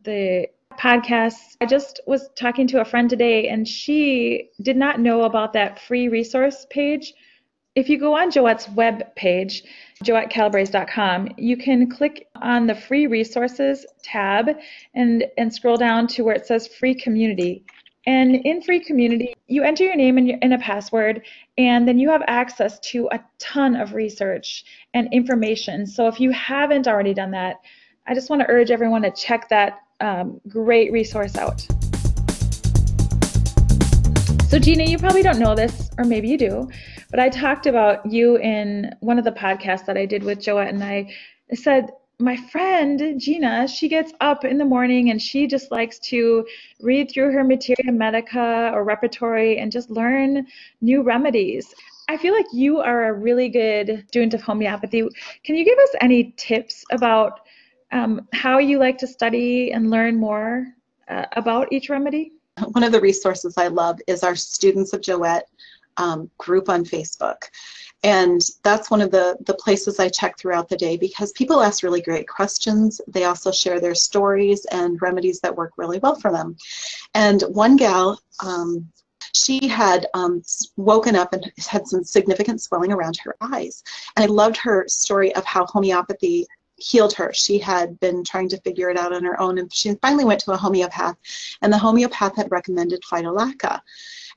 the 0.04 0.48
podcasts. 0.80 1.56
I 1.62 1.66
just 1.66 2.00
was 2.06 2.30
talking 2.36 2.68
to 2.68 2.82
a 2.82 2.86
friend 2.86 3.10
today 3.10 3.48
and 3.48 3.68
she 3.68 4.50
did 4.62 4.78
not 4.78 5.00
know 5.00 5.24
about 5.24 5.54
that 5.54 5.82
free 5.82 6.08
resource 6.08 6.66
page. 6.70 7.14
If 7.76 7.90
you 7.90 8.00
go 8.00 8.16
on 8.16 8.32
Joette's 8.32 8.70
web 8.70 9.16
page, 9.16 9.64
joettecalabrese.com, 10.04 11.36
you 11.38 11.58
can 11.58 11.90
click 11.90 12.28
on 12.36 12.68
the 12.68 12.76
free 12.76 13.08
resources 13.08 13.86
tab 14.02 14.50
and, 14.94 15.26
and 15.38 15.54
scroll 15.54 15.78
down 15.78 16.08
to 16.08 16.24
where 16.24 16.36
it 16.36 16.46
says 16.46 16.68
free 16.68 16.96
community. 16.96 17.66
And 18.08 18.36
in 18.36 18.62
free 18.62 18.80
community, 18.80 19.34
you 19.48 19.64
enter 19.64 19.84
your 19.84 19.96
name 19.96 20.18
and, 20.18 20.28
your, 20.28 20.38
and 20.42 20.54
a 20.54 20.60
password, 20.60 21.26
and 21.58 21.88
then 21.88 21.98
you 21.98 22.10
have 22.10 22.22
access 22.28 22.80
to 22.92 23.10
a 23.12 23.20
ton 23.40 23.76
of 23.76 23.94
research 23.94 24.64
and 24.94 25.12
information. 25.12 25.88
So 25.88 26.08
if 26.08 26.20
you 26.20 26.32
haven't 26.32 26.88
already 26.88 27.14
done 27.14 27.32
that, 27.32 27.58
I 28.08 28.14
just 28.14 28.30
want 28.30 28.42
to 28.42 28.50
urge 28.50 28.70
everyone 28.70 29.02
to 29.02 29.12
check 29.12 29.50
that 29.50 29.80
um, 30.00 30.40
great 30.48 30.92
resource 30.92 31.38
out. 31.38 31.62
So, 34.50 34.60
Gina, 34.60 34.84
you 34.84 34.98
probably 34.98 35.24
don't 35.24 35.40
know 35.40 35.56
this, 35.56 35.90
or 35.98 36.06
maybe 36.06 36.30
you 36.30 36.38
do, 36.38 36.70
but 37.10 37.20
I 37.20 37.30
talked 37.30 37.66
about 37.66 38.06
you 38.06 38.38
in 38.38 38.96
one 39.02 39.18
of 39.18 39.26
the 39.26 39.32
podcasts 39.32 39.86
that 39.86 39.98
I 39.98 40.06
did 40.06 40.24
with 40.24 40.40
Joette, 40.40 40.70
and 40.70 40.84
I 40.84 41.14
said, 41.54 41.90
my 42.20 42.38
friend 42.38 43.20
Gina, 43.20 43.68
she 43.68 43.90
gets 43.90 44.14
up 44.22 44.46
in 44.46 44.58
the 44.58 44.64
morning 44.64 45.10
and 45.10 45.22
she 45.22 45.48
just 45.48 45.70
likes 45.72 46.00
to 46.00 46.48
read 46.82 47.12
through 47.12 47.34
her 47.34 47.44
materia 47.44 47.92
medica 47.92 48.72
or 48.74 48.86
repertory 48.86 49.58
and 49.58 49.72
just 49.72 49.90
learn 49.90 50.48
new 50.80 51.04
remedies. 51.04 51.74
I 52.08 52.18
feel 52.18 52.34
like 52.34 52.46
you 52.54 52.80
are 52.80 53.10
a 53.10 53.14
really 53.14 53.50
good 53.50 54.06
student 54.08 54.34
of 54.34 54.42
homeopathy. 54.42 55.04
Can 55.44 55.56
you 55.56 55.66
give 55.66 55.78
us 55.78 55.90
any 56.00 56.34
tips 56.38 56.86
about 56.92 57.42
um, 57.96 58.28
how 58.34 58.58
you 58.60 58.78
like 58.78 58.98
to 58.98 59.08
study 59.08 59.72
and 59.72 59.90
learn 59.90 60.18
more 60.18 60.68
uh, 61.08 61.26
about 61.32 61.72
each 61.72 61.90
remedy? 61.90 62.34
One 62.72 62.84
of 62.84 62.92
the 62.92 63.00
resources 63.00 63.58
I 63.58 63.68
love 63.68 64.00
is 64.06 64.22
our 64.24 64.36
Students 64.36 64.92
of 64.94 65.02
Joette 65.02 65.44
um, 65.98 66.30
group 66.38 66.68
on 66.68 66.84
Facebook. 66.84 67.38
And 68.04 68.42
that's 68.64 68.92
one 68.92 69.02
of 69.02 69.12
the, 69.12 69.38
the 69.46 69.54
places 69.54 70.00
I 70.00 70.10
check 70.10 70.38
throughout 70.38 70.68
the 70.68 70.76
day 70.76 70.98
because 70.98 71.32
people 71.32 71.62
ask 71.62 71.84
really 71.84 72.02
great 72.02 72.28
questions. 72.28 73.00
They 73.08 73.24
also 73.24 73.52
share 73.52 73.80
their 73.80 73.96
stories 73.96 74.66
and 74.66 75.02
remedies 75.02 75.40
that 75.40 75.56
work 75.56 75.72
really 75.78 76.00
well 76.00 76.16
for 76.16 76.32
them. 76.32 76.58
And 77.14 77.42
one 77.44 77.78
gal, 77.78 78.20
um, 78.46 78.92
she 79.34 79.68
had 79.68 80.08
um, 80.14 80.44
woken 80.76 81.16
up 81.16 81.34
and 81.34 81.52
had 81.58 81.88
some 81.88 82.04
significant 82.04 82.62
swelling 82.62 82.92
around 82.92 83.18
her 83.24 83.36
eyes. 83.40 83.84
And 84.16 84.24
I 84.24 84.28
loved 84.28 84.58
her 84.58 84.86
story 84.88 85.34
of 85.36 85.46
how 85.46 85.66
homeopathy 85.66 86.46
healed 86.78 87.14
her. 87.14 87.32
She 87.34 87.58
had 87.58 88.00
been 88.00 88.24
trying 88.24 88.50
to 88.50 88.62
figure 88.62 88.90
it 88.90 88.98
out 88.98 89.14
on 89.14 89.24
her 89.24 89.40
own, 89.40 89.58
and 89.58 89.74
she 89.74 89.94
finally 89.96 90.26
went 90.26 90.42
to 90.42 90.52
a 90.52 90.58
homeopath, 90.58 91.16
and 91.62 91.72
the 91.72 91.78
homeopath 91.78 92.36
had 92.36 92.52
recommended 92.52 93.02
Phytolacca. 93.04 93.82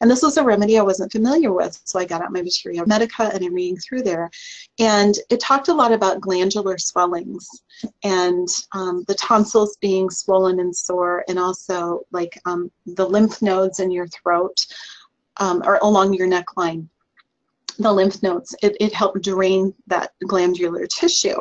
And 0.01 0.09
this 0.09 0.23
was 0.23 0.37
a 0.37 0.45
remedy 0.45 0.79
I 0.79 0.83
wasn't 0.83 1.11
familiar 1.11 1.53
with, 1.53 1.81
so 1.85 1.99
I 1.99 2.05
got 2.05 2.23
out 2.23 2.33
my 2.33 2.43
Materia 2.43 2.87
Medica 2.87 3.31
and 3.35 3.45
I'm 3.45 3.53
reading 3.53 3.77
through 3.79 4.03
there. 4.03 4.31
And 4.79 5.19
it 5.29 5.41
talked 5.41 5.69
a 5.69 5.75
lot 5.75 5.93
about 5.93 6.21
glandular 6.21 6.79
swellings 6.79 7.49
and 8.05 8.49
um, 8.73 9.05
the 9.09 9.17
tonsils 9.17 9.77
being 9.81 10.09
swollen 10.09 10.61
and 10.61 10.75
sore, 10.75 11.25
and 11.29 11.39
also 11.39 12.03
like 12.13 12.41
um, 12.47 12.71
the 12.87 13.09
lymph 13.09 13.43
nodes 13.43 13.81
in 13.81 13.91
your 13.91 14.07
throat 14.07 14.67
um, 15.39 15.63
or 15.65 15.79
along 15.83 16.15
your 16.15 16.29
neckline 16.29 16.89
the 17.79 17.93
lymph 17.93 18.23
nodes, 18.23 18.55
it, 18.63 18.77
it 18.81 18.93
helped 18.93 19.23
drain 19.23 19.73
that 19.87 20.13
glandular 20.27 20.87
tissue. 20.87 21.41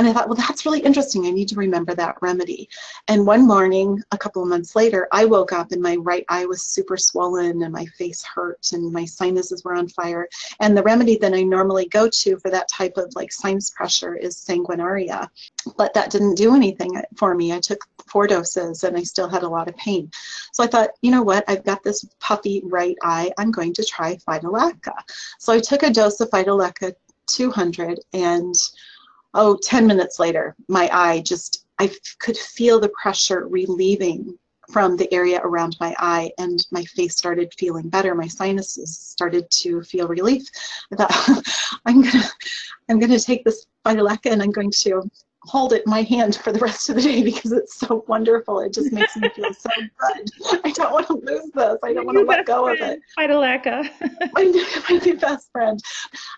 And 0.00 0.08
I 0.08 0.14
thought, 0.14 0.30
well, 0.30 0.36
that's 0.36 0.64
really 0.64 0.80
interesting. 0.80 1.26
I 1.26 1.30
need 1.30 1.48
to 1.48 1.56
remember 1.56 1.94
that 1.94 2.16
remedy. 2.22 2.70
And 3.08 3.26
one 3.26 3.46
morning, 3.46 4.02
a 4.12 4.16
couple 4.16 4.42
of 4.42 4.48
months 4.48 4.74
later, 4.74 5.06
I 5.12 5.26
woke 5.26 5.52
up 5.52 5.72
and 5.72 5.82
my 5.82 5.96
right 5.96 6.24
eye 6.30 6.46
was 6.46 6.62
super 6.62 6.96
swollen 6.96 7.62
and 7.62 7.70
my 7.70 7.84
face 7.98 8.24
hurt 8.24 8.66
and 8.72 8.90
my 8.94 9.04
sinuses 9.04 9.62
were 9.62 9.74
on 9.74 9.88
fire. 9.88 10.26
And 10.58 10.74
the 10.74 10.82
remedy 10.82 11.18
that 11.18 11.34
I 11.34 11.42
normally 11.42 11.86
go 11.88 12.08
to 12.08 12.38
for 12.38 12.50
that 12.50 12.70
type 12.70 12.96
of 12.96 13.14
like 13.14 13.30
sinus 13.30 13.68
pressure 13.68 14.16
is 14.16 14.38
sanguinaria. 14.38 15.28
But 15.76 15.92
that 15.92 16.10
didn't 16.10 16.36
do 16.36 16.54
anything 16.54 16.92
for 17.18 17.34
me. 17.34 17.52
I 17.52 17.60
took 17.60 17.80
four 18.08 18.26
doses 18.26 18.84
and 18.84 18.96
I 18.96 19.02
still 19.02 19.28
had 19.28 19.42
a 19.42 19.48
lot 19.50 19.68
of 19.68 19.76
pain. 19.76 20.10
So 20.54 20.64
I 20.64 20.66
thought, 20.66 20.92
you 21.02 21.10
know 21.10 21.22
what? 21.22 21.44
I've 21.46 21.64
got 21.64 21.82
this 21.82 22.06
puffy 22.20 22.62
right 22.64 22.96
eye. 23.02 23.32
I'm 23.36 23.50
going 23.50 23.74
to 23.74 23.84
try 23.84 24.16
Phytolacca. 24.16 24.94
So 25.38 25.52
I 25.52 25.60
took 25.60 25.82
a 25.82 25.90
dose 25.90 26.18
of 26.20 26.30
Phytolacca 26.30 26.94
200 27.26 28.00
and 28.14 28.54
oh 29.34 29.58
10 29.62 29.86
minutes 29.86 30.18
later 30.18 30.54
my 30.68 30.88
eye 30.92 31.20
just 31.20 31.64
I 31.78 31.90
could 32.18 32.36
feel 32.36 32.78
the 32.78 32.90
pressure 32.90 33.48
relieving 33.48 34.38
from 34.70 34.96
the 34.96 35.12
area 35.12 35.40
around 35.42 35.76
my 35.80 35.94
eye 35.98 36.30
and 36.38 36.64
my 36.70 36.84
face 36.84 37.16
started 37.16 37.52
feeling 37.58 37.88
better. 37.88 38.14
My 38.14 38.26
sinuses 38.26 38.98
started 38.98 39.50
to 39.50 39.82
feel 39.82 40.06
relief. 40.06 40.46
I 40.92 40.96
thought 40.96 41.42
i'm 41.86 42.02
gonna 42.02 42.30
i'm 42.88 42.98
gonna 42.98 43.18
take 43.18 43.44
this 43.44 43.66
Phytolacca 43.84 44.30
and 44.30 44.42
i'm 44.42 44.52
going 44.52 44.70
to 44.70 45.10
hold 45.44 45.72
it 45.72 45.82
in 45.86 45.90
my 45.90 46.02
hand 46.02 46.36
for 46.36 46.52
the 46.52 46.58
rest 46.58 46.90
of 46.90 46.96
the 46.96 47.02
day 47.02 47.22
because 47.22 47.52
it's 47.52 47.76
so 47.76 48.04
wonderful. 48.08 48.60
It 48.60 48.74
just 48.74 48.92
makes 48.92 49.16
me 49.16 49.28
feel 49.30 49.52
so 49.54 49.70
good. 49.78 50.60
I 50.64 50.70
don't 50.72 50.92
want 50.92 51.06
to 51.06 51.14
lose 51.14 51.50
this. 51.54 51.78
I 51.82 51.94
don't 51.94 52.04
want 52.04 52.18
to 52.18 52.24
let 52.24 52.44
go 52.44 52.64
friend, 52.64 52.80
of 52.80 52.88
it. 52.88 53.00
Phytolacca. 53.18 54.32
my, 54.34 54.90
my 54.90 54.96
new 54.98 55.16
best 55.16 55.50
friend. 55.50 55.80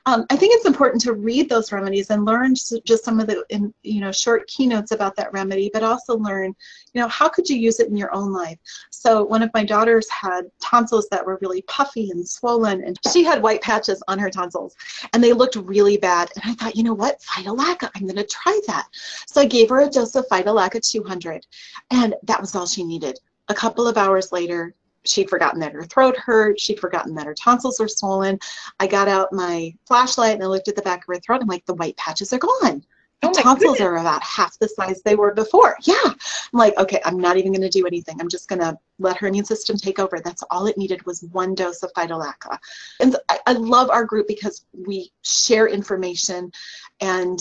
Um, 0.06 0.24
I 0.30 0.36
think 0.36 0.54
it's 0.54 0.66
important 0.66 1.02
to 1.02 1.14
read 1.14 1.48
those 1.48 1.72
remedies 1.72 2.10
and 2.10 2.24
learn 2.24 2.54
just 2.54 3.04
some 3.04 3.18
of 3.18 3.26
the 3.26 3.44
in, 3.48 3.74
you 3.82 4.00
know 4.00 4.12
short 4.12 4.46
keynotes 4.46 4.92
about 4.92 5.16
that 5.16 5.32
remedy, 5.32 5.70
but 5.72 5.82
also 5.82 6.16
learn 6.16 6.54
you 6.92 7.00
know 7.00 7.08
how 7.08 7.28
could 7.28 7.48
you 7.48 7.56
use 7.56 7.80
it 7.80 7.88
in 7.88 7.96
your 7.96 8.14
own 8.14 8.32
life. 8.32 8.58
So 8.90 9.24
one 9.24 9.42
of 9.42 9.50
my 9.52 9.64
daughters 9.64 10.08
had 10.10 10.42
tonsils 10.60 11.08
that 11.10 11.24
were 11.24 11.38
really 11.42 11.62
puffy 11.62 12.10
and 12.10 12.26
swollen, 12.26 12.84
and 12.84 12.98
she 13.12 13.24
had 13.24 13.42
white 13.42 13.62
patches 13.62 14.02
on 14.06 14.18
her 14.18 14.30
tonsils, 14.30 14.76
and 15.12 15.22
they 15.22 15.32
looked 15.32 15.56
really 15.56 15.96
bad. 15.96 16.30
And 16.36 16.52
I 16.52 16.54
thought, 16.54 16.76
you 16.76 16.84
know 16.84 16.94
what, 16.94 17.20
Phytolacca, 17.20 17.90
I'm 17.94 18.02
going 18.02 18.16
to 18.16 18.24
try 18.24 18.58
that. 18.68 18.86
So 19.26 19.40
I 19.40 19.46
gave 19.46 19.68
her 19.70 19.81
a 19.81 19.88
dose 19.88 20.14
of 20.14 20.28
Phytolacca 20.28 20.81
200, 20.88 21.46
and 21.90 22.14
that 22.24 22.40
was 22.40 22.55
all 22.55 22.66
she 22.66 22.85
needed. 22.85 23.18
A 23.48 23.55
couple 23.55 23.87
of 23.87 23.96
hours 23.96 24.33
later, 24.33 24.74
she'd 25.05 25.31
forgotten 25.31 25.61
that 25.61 25.72
her 25.72 25.85
throat 25.85 26.16
hurt. 26.16 26.61
She'd 26.61 26.81
forgotten 26.81 27.14
that 27.14 27.26
her 27.26 27.35
tonsils 27.35 27.81
were 27.81 27.88
swollen. 27.88 28.38
I 28.81 28.87
got 28.87 29.09
out 29.09 29.33
my 29.33 29.74
flashlight 29.87 30.35
and 30.35 30.42
I 30.42 30.46
looked 30.46 30.68
at 30.68 30.76
the 30.76 30.83
back 30.83 31.00
of 31.00 31.14
her 31.14 31.20
throat. 31.20 31.42
I'm 31.42 31.48
like, 31.48 31.66
the 31.66 31.74
white 31.74 31.96
patches 31.96 32.33
are 32.33 32.38
gone. 32.38 32.85
Oh 33.24 33.33
the 33.33 33.38
oh 33.38 33.42
tonsils 33.42 33.78
goodness. 33.78 33.81
are 33.81 33.96
about 33.98 34.22
half 34.22 34.59
the 34.59 34.68
size 34.68 35.00
they 35.02 35.14
were 35.14 35.33
before. 35.33 35.76
Yeah. 35.83 35.94
I'm 36.05 36.14
like, 36.52 36.76
okay, 36.76 37.00
I'm 37.05 37.18
not 37.18 37.37
even 37.37 37.52
going 37.52 37.62
to 37.62 37.68
do 37.68 37.87
anything. 37.87 38.20
I'm 38.20 38.28
just 38.28 38.48
going 38.48 38.61
to 38.61 38.76
let 38.98 39.16
her 39.18 39.28
immune 39.28 39.44
system 39.44 39.76
take 39.76 40.00
over. 40.00 40.18
That's 40.18 40.42
all 40.50 40.66
it 40.66 40.76
needed 40.76 41.05
was 41.07 41.22
one 41.31 41.55
dose 41.55 41.83
of 41.85 41.92
Phytolacca. 41.94 42.59
And 43.00 43.16
I, 43.28 43.38
I 43.46 43.52
love 43.52 43.90
our 43.90 44.05
group 44.05 44.26
because 44.26 44.66
we 44.72 45.12
share 45.22 45.68
information 45.68 46.50
and 47.00 47.40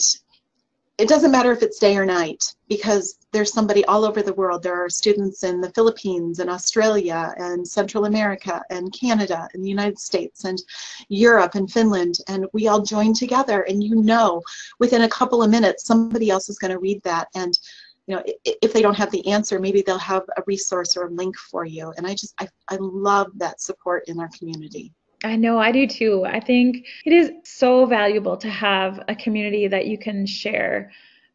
it 1.02 1.10
doesn't 1.10 1.32
matter 1.32 1.52
if 1.52 1.64
it's 1.64 1.80
day 1.80 1.98
or 1.98 2.06
night 2.06 2.54
because 2.70 3.18
there's 3.32 3.52
somebody 3.52 3.84
all 3.86 4.06
over 4.06 4.22
the 4.22 4.36
world. 4.36 4.62
There 4.62 4.86
are 4.86 4.88
students 4.88 5.44
in 5.44 5.60
the 5.60 5.72
Philippines 5.72 6.38
and 6.38 6.48
Australia 6.48 7.34
and 7.38 7.68
Central 7.68 8.06
America 8.06 8.62
and 8.70 8.94
Canada 8.94 9.48
and 9.56 9.66
the 9.66 9.70
United 9.70 9.98
States 9.98 10.44
and 10.44 10.62
Europe 11.10 11.56
and 11.56 11.72
Finland 11.72 12.20
and 12.28 12.46
we 12.54 12.68
all 12.68 12.84
join 12.84 13.16
together 13.16 13.64
and 13.64 13.84
you 13.84 13.96
know 13.96 14.44
within 14.78 15.02
a 15.02 15.10
couple 15.10 15.42
of 15.42 15.50
minutes 15.50 15.86
somebody 15.86 16.30
else 16.30 16.50
is 16.50 16.60
going 16.60 16.72
to 16.72 16.78
read 16.78 17.02
that 17.02 17.30
and 17.34 17.58
you 18.06 18.16
know 18.16 18.24
if 18.46 18.72
they 18.72 18.84
don't 18.84 18.98
have 18.98 19.10
the 19.10 19.28
answer 19.28 19.58
maybe 19.58 19.82
they'll 19.82 19.98
have 19.98 20.24
a 20.38 20.44
resource 20.46 20.96
or 20.96 21.08
a 21.08 21.12
link 21.12 21.36
for 21.36 21.66
you 21.66 21.92
and 21.98 22.06
I 22.06 22.12
just 22.12 22.36
I, 22.40 22.48
I 22.70 22.78
love 22.80 23.32
that 23.38 23.60
support 23.60 24.04
in 24.08 24.20
our 24.20 24.30
community. 24.38 24.94
I 25.24 25.36
know, 25.36 25.60
I 25.60 25.72
do 25.72 25.86
too. 25.86 26.26
I 26.26 26.40
think 26.40 26.88
it 27.06 27.14
is 27.14 27.32
so 27.44 27.86
valuable 27.86 28.38
to 28.38 28.50
have 28.50 29.04
a 29.08 29.16
community 29.16 29.68
that 29.68 29.86
you 29.86 29.98
can 29.98 30.26
share 30.26 30.92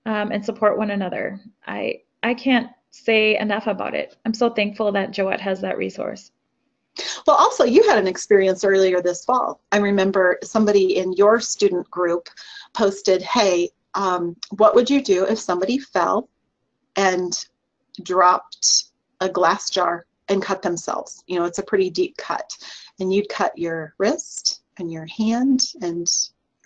um, 0.06 0.32
and 0.32 0.44
support 0.44 0.78
one 0.78 0.90
another. 0.90 1.40
I 1.66 2.02
I 2.22 2.34
can't 2.34 2.70
say 2.90 3.38
enough 3.38 3.66
about 3.66 3.94
it. 3.94 4.16
I'm 4.24 4.34
so 4.34 4.50
thankful 4.50 4.90
that 4.92 5.12
Joette 5.12 5.40
has 5.40 5.60
that 5.60 5.78
resource. 5.78 6.32
Well, 7.26 7.36
also, 7.36 7.64
you 7.64 7.86
had 7.86 7.98
an 7.98 8.06
experience 8.06 8.64
earlier 8.64 9.02
this 9.02 9.24
fall. 9.24 9.60
I 9.70 9.78
remember 9.78 10.38
somebody 10.42 10.96
in 10.96 11.12
your 11.12 11.40
student 11.40 11.88
group 11.90 12.28
posted, 12.72 13.22
Hey, 13.22 13.68
um, 13.94 14.36
what 14.56 14.74
would 14.74 14.88
you 14.88 15.02
do 15.02 15.24
if 15.24 15.38
somebody 15.38 15.78
fell 15.78 16.28
and 16.96 17.46
dropped 18.02 18.84
a 19.20 19.28
glass 19.28 19.70
jar 19.70 20.06
and 20.28 20.42
cut 20.42 20.62
themselves? 20.62 21.22
You 21.26 21.38
know, 21.38 21.44
it's 21.44 21.58
a 21.58 21.62
pretty 21.62 21.90
deep 21.90 22.16
cut 22.16 22.56
and 23.00 23.12
you'd 23.12 23.28
cut 23.28 23.56
your 23.56 23.94
wrist 23.98 24.62
and 24.78 24.90
your 24.92 25.06
hand 25.06 25.62
and 25.82 26.06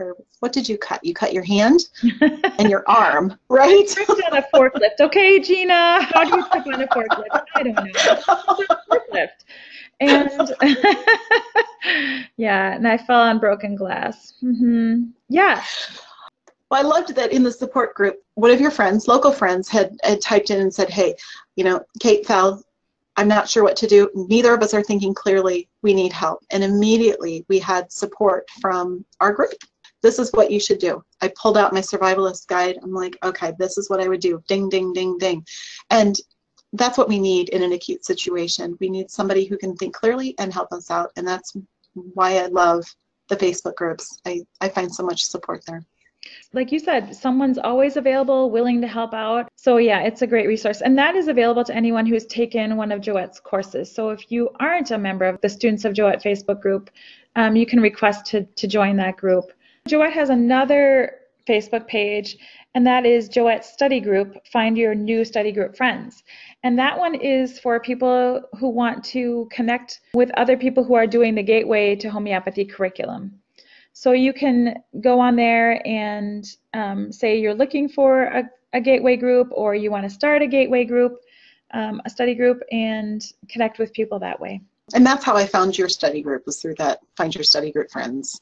or 0.00 0.16
what 0.38 0.52
did 0.52 0.66
you 0.66 0.78
cut? 0.78 1.04
You 1.04 1.12
cut 1.12 1.34
your 1.34 1.42
hand 1.44 1.80
and 2.22 2.70
your 2.70 2.84
arm, 2.88 3.38
right? 3.50 3.94
on 4.08 4.38
a 4.38 4.46
forklift. 4.54 4.98
Okay, 4.98 5.38
Gina, 5.40 6.02
how 6.02 6.24
do 6.24 6.36
you 6.36 6.48
trip 6.50 6.66
on 6.66 6.82
a 6.82 6.86
forklift? 6.88 7.44
I 7.54 7.62
don't 7.62 7.74
know. 7.74 7.82
forklift. 8.90 9.28
And 10.00 10.54
yeah, 12.38 12.74
and 12.74 12.88
I 12.88 12.96
fell 12.96 13.20
on 13.20 13.38
broken 13.38 13.76
glass. 13.76 14.34
Mm-hmm. 14.42 15.10
Yeah. 15.28 15.62
Well, 16.70 16.80
I 16.80 16.88
loved 16.88 17.14
that 17.16 17.32
in 17.32 17.42
the 17.42 17.52
support 17.52 17.94
group, 17.94 18.22
one 18.34 18.50
of 18.50 18.60
your 18.60 18.70
friends, 18.70 19.08
local 19.08 19.32
friends, 19.32 19.68
had, 19.68 19.98
had 20.02 20.22
typed 20.22 20.50
in 20.50 20.60
and 20.60 20.72
said, 20.72 20.88
hey, 20.88 21.14
you 21.56 21.64
know, 21.64 21.84
Kate 22.00 22.24
fell, 22.24 22.62
I'm 23.20 23.28
not 23.28 23.50
sure 23.50 23.62
what 23.62 23.76
to 23.76 23.86
do. 23.86 24.08
Neither 24.14 24.54
of 24.54 24.62
us 24.62 24.72
are 24.72 24.82
thinking 24.82 25.12
clearly. 25.12 25.68
We 25.82 25.92
need 25.92 26.10
help. 26.10 26.42
And 26.52 26.64
immediately 26.64 27.44
we 27.50 27.58
had 27.58 27.92
support 27.92 28.48
from 28.62 29.04
our 29.20 29.30
group. 29.30 29.52
This 30.02 30.18
is 30.18 30.30
what 30.32 30.50
you 30.50 30.58
should 30.58 30.78
do. 30.78 31.04
I 31.20 31.30
pulled 31.38 31.58
out 31.58 31.74
my 31.74 31.82
survivalist 31.82 32.46
guide. 32.46 32.78
I'm 32.82 32.94
like, 32.94 33.18
okay, 33.22 33.52
this 33.58 33.76
is 33.76 33.90
what 33.90 34.00
I 34.00 34.08
would 34.08 34.22
do. 34.22 34.42
Ding, 34.48 34.70
ding, 34.70 34.94
ding, 34.94 35.18
ding. 35.18 35.44
And 35.90 36.16
that's 36.72 36.96
what 36.96 37.10
we 37.10 37.18
need 37.18 37.50
in 37.50 37.62
an 37.62 37.72
acute 37.72 38.06
situation. 38.06 38.78
We 38.80 38.88
need 38.88 39.10
somebody 39.10 39.44
who 39.44 39.58
can 39.58 39.76
think 39.76 39.94
clearly 39.94 40.34
and 40.38 40.50
help 40.50 40.72
us 40.72 40.90
out. 40.90 41.10
And 41.16 41.28
that's 41.28 41.54
why 41.92 42.38
I 42.38 42.46
love 42.46 42.86
the 43.28 43.36
Facebook 43.36 43.74
groups. 43.74 44.18
I, 44.24 44.40
I 44.62 44.70
find 44.70 44.90
so 44.90 45.02
much 45.02 45.24
support 45.24 45.62
there. 45.66 45.84
Like 46.52 46.72
you 46.72 46.78
said, 46.78 47.14
someone's 47.14 47.58
always 47.58 47.96
available, 47.96 48.50
willing 48.50 48.80
to 48.80 48.86
help 48.86 49.14
out. 49.14 49.48
So, 49.56 49.76
yeah, 49.76 50.00
it's 50.00 50.22
a 50.22 50.26
great 50.26 50.46
resource. 50.46 50.80
And 50.80 50.98
that 50.98 51.14
is 51.14 51.28
available 51.28 51.64
to 51.64 51.74
anyone 51.74 52.06
who's 52.06 52.26
taken 52.26 52.76
one 52.76 52.92
of 52.92 53.00
Joette's 53.00 53.40
courses. 53.40 53.92
So, 53.92 54.10
if 54.10 54.30
you 54.30 54.50
aren't 54.58 54.90
a 54.90 54.98
member 54.98 55.26
of 55.26 55.40
the 55.40 55.48
Students 55.48 55.84
of 55.84 55.94
Joette 55.94 56.22
Facebook 56.22 56.60
group, 56.60 56.90
um, 57.36 57.56
you 57.56 57.66
can 57.66 57.80
request 57.80 58.26
to, 58.26 58.44
to 58.44 58.66
join 58.66 58.96
that 58.96 59.16
group. 59.16 59.52
Joette 59.88 60.12
has 60.12 60.30
another 60.30 61.16
Facebook 61.48 61.86
page, 61.86 62.36
and 62.74 62.86
that 62.86 63.04
is 63.04 63.28
Joette 63.28 63.64
Study 63.64 64.00
Group 64.00 64.36
Find 64.52 64.76
Your 64.78 64.94
New 64.94 65.24
Study 65.24 65.52
Group 65.52 65.76
Friends. 65.76 66.22
And 66.62 66.78
that 66.78 66.98
one 66.98 67.14
is 67.14 67.58
for 67.58 67.80
people 67.80 68.42
who 68.58 68.68
want 68.68 69.02
to 69.06 69.48
connect 69.50 70.00
with 70.14 70.30
other 70.36 70.56
people 70.56 70.84
who 70.84 70.94
are 70.94 71.06
doing 71.06 71.34
the 71.34 71.42
Gateway 71.42 71.96
to 71.96 72.10
Homeopathy 72.10 72.64
curriculum. 72.64 73.40
So 73.92 74.12
you 74.12 74.32
can 74.32 74.82
go 75.00 75.20
on 75.20 75.36
there 75.36 75.86
and 75.86 76.46
um, 76.74 77.12
say 77.12 77.38
you're 77.38 77.54
looking 77.54 77.88
for 77.88 78.24
a, 78.24 78.44
a, 78.72 78.80
gateway 78.80 79.16
group 79.16 79.48
or 79.52 79.74
you 79.74 79.90
want 79.90 80.04
to 80.04 80.10
start 80.10 80.42
a 80.42 80.46
gateway 80.46 80.84
group, 80.84 81.18
um, 81.74 82.00
a 82.04 82.10
study 82.10 82.34
group, 82.34 82.62
and 82.70 83.24
connect 83.48 83.78
with 83.78 83.92
people 83.92 84.18
that 84.20 84.38
way. 84.40 84.60
And 84.94 85.04
that's 85.04 85.24
how 85.24 85.36
I 85.36 85.46
found 85.46 85.76
your 85.76 85.88
study 85.88 86.22
group 86.22 86.46
was 86.46 86.60
through 86.60 86.76
that 86.76 87.00
Find 87.16 87.34
Your 87.34 87.44
Study 87.44 87.70
Group 87.72 87.90
Friends. 87.90 88.40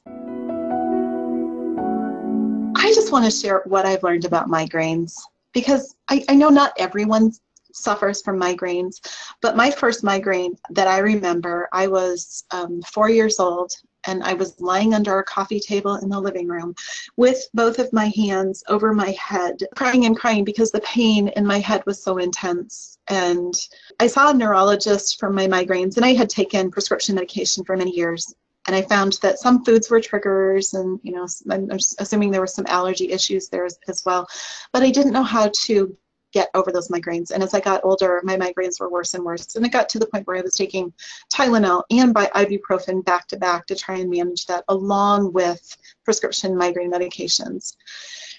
I 2.77 2.93
just 2.95 3.13
want 3.13 3.25
to 3.25 3.31
share 3.31 3.63
what 3.67 3.85
I've 3.85 4.03
learned 4.03 4.25
about 4.25 4.49
migraines 4.49 5.15
because 5.53 5.95
I, 6.09 6.25
I 6.29 6.35
know 6.35 6.49
not 6.49 6.73
everyone 6.79 7.33
suffers 7.73 8.23
from 8.23 8.41
migraines, 8.41 8.95
but 9.43 9.57
my 9.57 9.71
first 9.71 10.03
migraine 10.03 10.57
that 10.71 10.89
I 10.89 10.99
remember, 10.99 11.69
I 11.73 11.87
was 11.87 12.45
um, 12.51 12.81
four 12.83 13.11
years 13.11 13.39
old 13.39 13.73
and 14.07 14.23
I 14.23 14.35
was 14.35 14.61
lying 14.61 14.95
under 14.95 15.19
a 15.19 15.25
coffee 15.25 15.61
table 15.61 15.97
in 15.97 16.09
the 16.09 16.21
living 16.21 16.49
room 16.49 16.75
with 17.17 17.49
both 17.55 17.79
of 17.79 17.93
my 17.93 18.07
hands 18.17 18.63
over 18.69 18.93
my 18.93 19.17
head, 19.21 19.63
crying 19.77 20.05
and 20.07 20.17
crying 20.17 20.45
because 20.45 20.71
the 20.71 20.81
pain 20.81 21.29
in 21.29 21.47
my 21.47 21.59
head 21.59 21.83
was 21.87 22.03
so 22.03 22.19
intense. 22.19 22.99
And 23.09 23.55
I 24.01 24.07
saw 24.07 24.31
a 24.31 24.35
neurologist 24.35 25.19
for 25.19 25.31
my 25.31 25.47
migraines, 25.47 25.97
and 25.97 26.05
I 26.05 26.15
had 26.15 26.31
taken 26.31 26.71
prescription 26.71 27.15
medication 27.15 27.65
for 27.65 27.77
many 27.77 27.95
years. 27.95 28.35
And 28.67 28.77
I 28.77 28.83
found 28.83 29.19
that 29.23 29.39
some 29.39 29.65
foods 29.65 29.89
were 29.89 30.01
triggers, 30.01 30.75
and 30.75 31.01
you 31.03 31.13
know, 31.13 31.27
I'm 31.51 31.71
assuming 31.99 32.31
there 32.31 32.43
were 32.43 32.47
some 32.47 32.67
allergy 32.67 33.11
issues 33.11 33.49
there 33.49 33.65
as, 33.65 33.79
as 33.89 34.05
well. 34.05 34.29
But 34.73 34.83
I 34.83 34.91
didn't 34.91 35.13
know 35.13 35.23
how 35.23 35.51
to 35.63 35.97
get 36.33 36.51
over 36.55 36.71
those 36.71 36.89
migraines. 36.89 37.31
And 37.31 37.43
as 37.43 37.55
I 37.55 37.61
got 37.61 37.85
older, 37.85 38.21
my 38.23 38.37
migraines 38.37 38.81
were 38.81 38.91
worse 38.91 39.15
and 39.15 39.25
worse. 39.25 39.57
And 39.57 39.65
it 39.65 39.73
got 39.73 39.89
to 39.91 39.99
the 39.99 40.07
point 40.07 40.27
where 40.27 40.37
I 40.37 40.43
was 40.43 40.55
taking 40.55 40.93
Tylenol 41.33 41.85
and 41.91 42.13
by 42.13 42.27
ibuprofen 42.27 43.05
back 43.05 43.27
to 43.29 43.37
back 43.37 43.67
to 43.67 43.75
try 43.75 43.97
and 43.97 44.11
manage 44.11 44.47
that, 44.47 44.65
along 44.69 45.33
with 45.33 45.77
prescription 46.05 46.57
migraine 46.57 46.93
medications. 46.93 47.77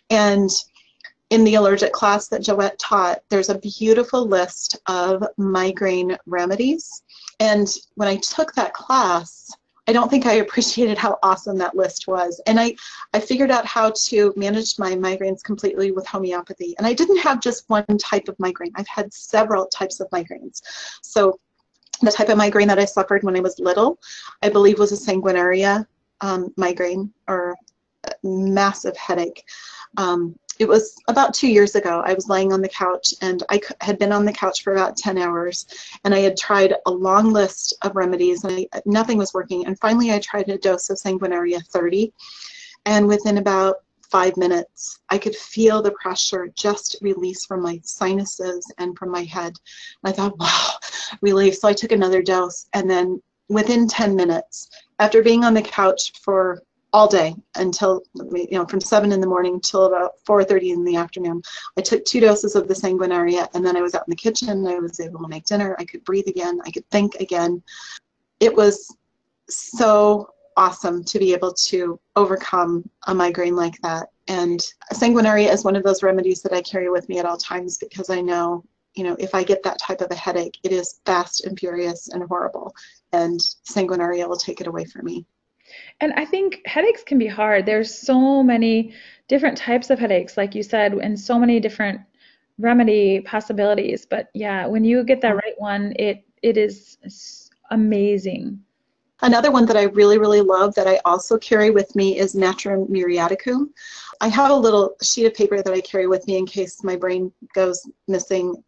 And 0.10 0.50
in 1.30 1.44
the 1.44 1.56
allergic 1.56 1.94
class 1.94 2.28
that 2.30 2.42
Joette 2.42 2.78
taught, 2.80 3.20
there's 3.30 3.50
a 3.50 3.60
beautiful 3.60 4.26
list 4.26 4.78
of 4.88 5.24
migraine 5.38 6.18
remedies. 6.26 7.04
And 7.40 7.68
when 7.96 8.08
I 8.08 8.18
took 8.18 8.54
that 8.54 8.74
class, 8.74 9.52
I 9.90 9.92
don't 9.92 10.08
think 10.08 10.28
I 10.28 10.34
appreciated 10.34 11.00
how 11.00 11.18
awesome 11.24 11.58
that 11.58 11.76
list 11.76 12.08
was. 12.08 12.40
And 12.46 12.60
I, 12.60 12.76
I 13.16 13.20
figured 13.20 13.50
out 13.50 13.66
how 13.66 13.92
to 14.06 14.32
manage 14.36 14.78
my 14.78 14.92
migraines 14.92 15.42
completely 15.42 15.90
with 15.92 16.06
homeopathy. 16.06 16.76
And 16.78 16.86
I 16.86 16.94
didn't 16.94 17.18
have 17.18 17.42
just 17.42 17.68
one 17.70 17.98
type 17.98 18.28
of 18.28 18.38
migraine. 18.38 18.72
I've 18.76 18.88
had 18.88 19.12
several 19.12 19.66
types 19.66 20.00
of 20.00 20.08
migraines. 20.12 20.62
So 21.02 21.40
the 22.02 22.12
type 22.12 22.30
of 22.30 22.38
migraine 22.38 22.68
that 22.68 22.78
I 22.78 22.86
suffered 22.86 23.24
when 23.24 23.36
I 23.36 23.40
was 23.40 23.58
little, 23.58 23.98
I 24.44 24.50
believe 24.50 24.78
was 24.78 24.92
a 24.92 25.12
sanguinaria 25.12 25.88
um, 26.22 26.54
migraine 26.56 27.12
or 27.28 27.56
massive 28.24 28.96
headache. 28.96 29.44
Um, 29.98 30.38
it 30.60 30.68
was 30.68 31.02
about 31.08 31.34
two 31.34 31.48
years 31.48 31.76
ago. 31.76 32.04
I 32.06 32.14
was 32.14 32.28
laying 32.28 32.52
on 32.52 32.62
the 32.62 32.68
couch 32.68 33.14
and 33.22 33.42
I 33.50 33.62
had 33.80 33.98
been 33.98 34.12
on 34.12 34.26
the 34.26 34.34
couch 34.34 34.62
for 34.62 34.74
about 34.74 34.98
10 34.98 35.18
hours 35.18 35.66
and 36.04 36.14
I 36.14 36.20
had 36.20 36.36
tried 36.36 36.76
a 36.86 36.92
long 36.92 37.32
list 37.32 37.74
of 37.82 37.96
remedies 37.96 38.44
and 38.44 38.68
I, 38.74 38.82
nothing 38.86 39.18
was 39.18 39.34
working. 39.34 39.66
And 39.66 39.80
finally, 39.80 40.12
I 40.12 40.20
tried 40.20 40.50
a 40.50 40.58
dose 40.58 40.90
of 40.90 40.98
Sanguinaria 40.98 41.66
30. 41.66 42.14
And 42.86 43.08
within 43.08 43.38
about 43.38 43.78
five 44.02 44.36
minutes, 44.36 45.00
I 45.10 45.18
could 45.18 45.36
feel 45.36 45.82
the 45.82 45.92
pressure 45.92 46.52
just 46.56 46.98
release 47.02 47.46
from 47.46 47.62
my 47.62 47.80
sinuses 47.84 48.70
and 48.78 48.98
from 48.98 49.12
my 49.12 49.24
head. 49.24 49.54
And 50.04 50.12
I 50.12 50.12
thought, 50.12 50.38
wow, 50.40 50.72
relief. 51.22 51.56
So 51.56 51.70
I 51.70 51.74
took 51.74 51.94
another 51.94 52.22
dose. 52.22 52.68
And 52.74 52.90
then 52.90 53.22
within 53.48 53.88
10 53.88 54.14
minutes, 54.14 54.70
after 55.00 55.24
being 55.24 55.46
on 55.46 55.54
the 55.54 55.62
couch 55.62 56.12
for 56.22 56.64
all 56.92 57.08
day 57.08 57.36
until 57.56 58.02
you 58.16 58.48
know 58.52 58.66
from 58.66 58.82
7 58.82 59.12
in 59.12 59.22
the 59.22 59.28
morning 59.28 59.60
till 59.60 59.86
about 59.86 60.14
4.30 60.28 60.74
in 60.74 60.84
the 60.84 60.96
afternoon. 60.96 61.42
I 61.78 61.82
took 61.82 62.04
two 62.06 62.20
doses 62.20 62.56
of 62.56 62.68
the 62.68 62.74
sanguinaria 62.74 63.48
and 63.54 63.66
then 63.66 63.78
i 63.78 63.82
was 63.82 63.96
out 63.96 64.08
in 64.08 64.12
the 64.12 64.16
kitchen. 64.16 64.66
I 64.66 64.80
was 64.80 65.00
able 65.00 65.22
to 65.22 65.28
make 65.28 65.46
dinner. 65.46 65.76
I 65.80 65.86
could 65.86 66.04
breathe 66.04 66.28
again. 66.28 66.60
I 66.66 66.72
could 66.72 66.90
think 66.90 67.16
again. 67.16 67.62
It 68.40 68.56
was 68.56 68.96
so 69.50 70.34
awesome 70.58 71.04
to 71.04 71.20
be 71.20 71.34
able 71.34 71.54
to 71.54 72.00
overcome 72.16 72.90
a 73.08 73.14
migraine 73.14 73.56
like 73.56 73.80
that. 73.82 74.10
And 74.28 74.60
sanguinaria 74.94 75.52
is 75.52 75.64
one 75.64 75.76
of 75.76 75.84
those 75.84 76.04
remedies 76.04 76.42
that 76.42 76.54
i 76.54 76.62
carry 76.62 76.90
with 76.90 77.08
me 77.10 77.20
at 77.20 77.26
all 77.26 77.38
times 77.38 77.78
because 77.78 78.10
i 78.10 78.22
know 78.22 78.64
you 78.96 79.04
know 79.04 79.16
if 79.20 79.36
i 79.36 79.44
get 79.44 79.64
that 79.64 79.80
type 79.80 80.02
of 80.02 80.12
a 80.12 80.16
headache 80.16 80.58
it 80.64 80.72
is 80.72 81.00
fast 81.06 81.46
and 81.46 81.60
furious 81.60 82.10
and 82.10 82.24
horrible. 82.24 82.74
And 83.12 83.40
sanguinaria 83.70 84.28
will 84.28 84.38
take 84.38 84.60
it 84.62 84.68
away 84.68 84.86
from 84.86 85.06
me 85.06 85.26
and 86.02 86.14
I 86.14 86.26
think 86.26 86.62
headaches 86.66 87.04
can 87.04 87.18
be 87.18 87.28
hard. 87.28 87.66
There's 87.66 87.94
so 87.94 88.44
many 88.44 88.94
different 89.28 89.58
types 89.58 89.90
of 89.90 90.00
headaches, 90.00 90.38
like 90.38 90.56
you 90.56 90.64
said, 90.64 90.94
and 90.94 91.20
so 91.20 91.38
many 91.40 91.60
different 91.60 92.02
remedy 92.58 93.22
possibilities. 93.22 94.06
But 94.06 94.30
yeah, 94.34 94.66
when 94.66 94.84
you 94.84 95.04
get 95.04 95.22
that 95.22 95.36
right 95.36 95.56
one, 95.58 95.94
it 95.98 96.24
it 96.42 96.58
is 96.58 97.50
amazing. 97.72 98.60
Another 99.22 99.52
one 99.52 99.66
that 99.66 99.76
I 99.76 99.84
really, 99.84 100.18
really 100.18 100.40
love 100.40 100.74
that 100.76 100.88
I 100.88 101.02
also 101.04 101.38
carry 101.38 101.72
with 101.72 101.94
me 101.94 102.18
is 102.18 102.36
Natrum 102.36 102.90
muriaticum. 102.90 103.68
I 104.22 104.30
have 104.30 104.50
a 104.50 104.56
little 104.56 104.96
sheet 105.02 105.26
of 105.26 105.34
paper 105.34 105.62
that 105.62 105.74
I 105.74 105.82
carry 105.82 106.08
with 106.08 106.26
me 106.26 106.38
in 106.38 106.46
case 106.46 106.84
my 106.86 106.96
brain 106.96 107.32
goes 107.54 107.86
missing 108.08 108.64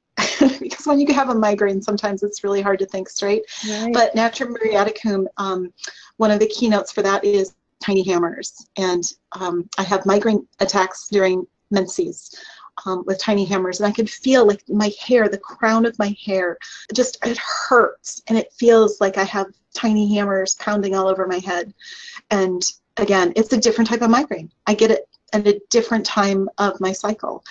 because 0.60 0.86
when 0.86 1.00
you 1.00 1.14
have 1.14 1.30
a 1.30 1.36
migraine, 1.36 1.82
sometimes 1.82 2.24
it's 2.24 2.44
really 2.44 2.62
hard 2.62 2.80
to 2.80 2.86
think 2.86 3.10
straight. 3.10 3.44
Right. 3.70 3.94
But 3.94 4.16
Natrum 4.16 4.56
muriaticum, 4.56 5.26
um, 5.38 5.74
one 6.18 6.32
of 6.32 6.40
the 6.40 6.48
keynotes 6.48 6.92
for 6.92 7.02
that 7.02 7.24
is 7.24 7.56
tiny 7.82 8.04
hammers. 8.04 8.68
And 8.78 9.04
um, 9.34 9.70
I 9.78 9.84
have 9.84 10.06
migraine 10.06 10.48
attacks 10.60 11.08
during 11.10 11.46
menses. 11.70 12.36
Um, 12.86 13.04
with 13.06 13.20
tiny 13.20 13.46
hammers 13.46 13.80
and 13.80 13.86
I 13.88 13.92
could 13.92 14.10
feel 14.10 14.48
like 14.48 14.64
my 14.68 14.92
hair, 15.06 15.28
the 15.28 15.38
crown 15.38 15.86
of 15.86 16.00
my 16.00 16.16
hair, 16.26 16.58
just 16.94 17.24
it 17.24 17.38
hurts 17.38 18.24
and 18.28 18.38
it 18.38 18.52
feels 18.54 19.00
like 19.02 19.18
I 19.18 19.24
have 19.26 19.48
tiny 19.76 20.16
hammers 20.16 20.56
pounding 20.56 20.96
all 20.96 21.08
over 21.08 21.28
my 21.28 21.40
head. 21.40 21.74
And 22.32 22.64
again, 22.98 23.34
it's 23.36 23.54
a 23.54 23.58
different 23.58 23.90
type 23.90 24.02
of 24.02 24.10
migraine. 24.10 24.52
I 24.66 24.74
get 24.74 24.90
it 24.90 25.08
at 25.34 25.48
a 25.48 25.62
different 25.70 26.06
time 26.06 26.50
of 26.58 26.80
my 26.80 26.92
cycle. 26.92 27.44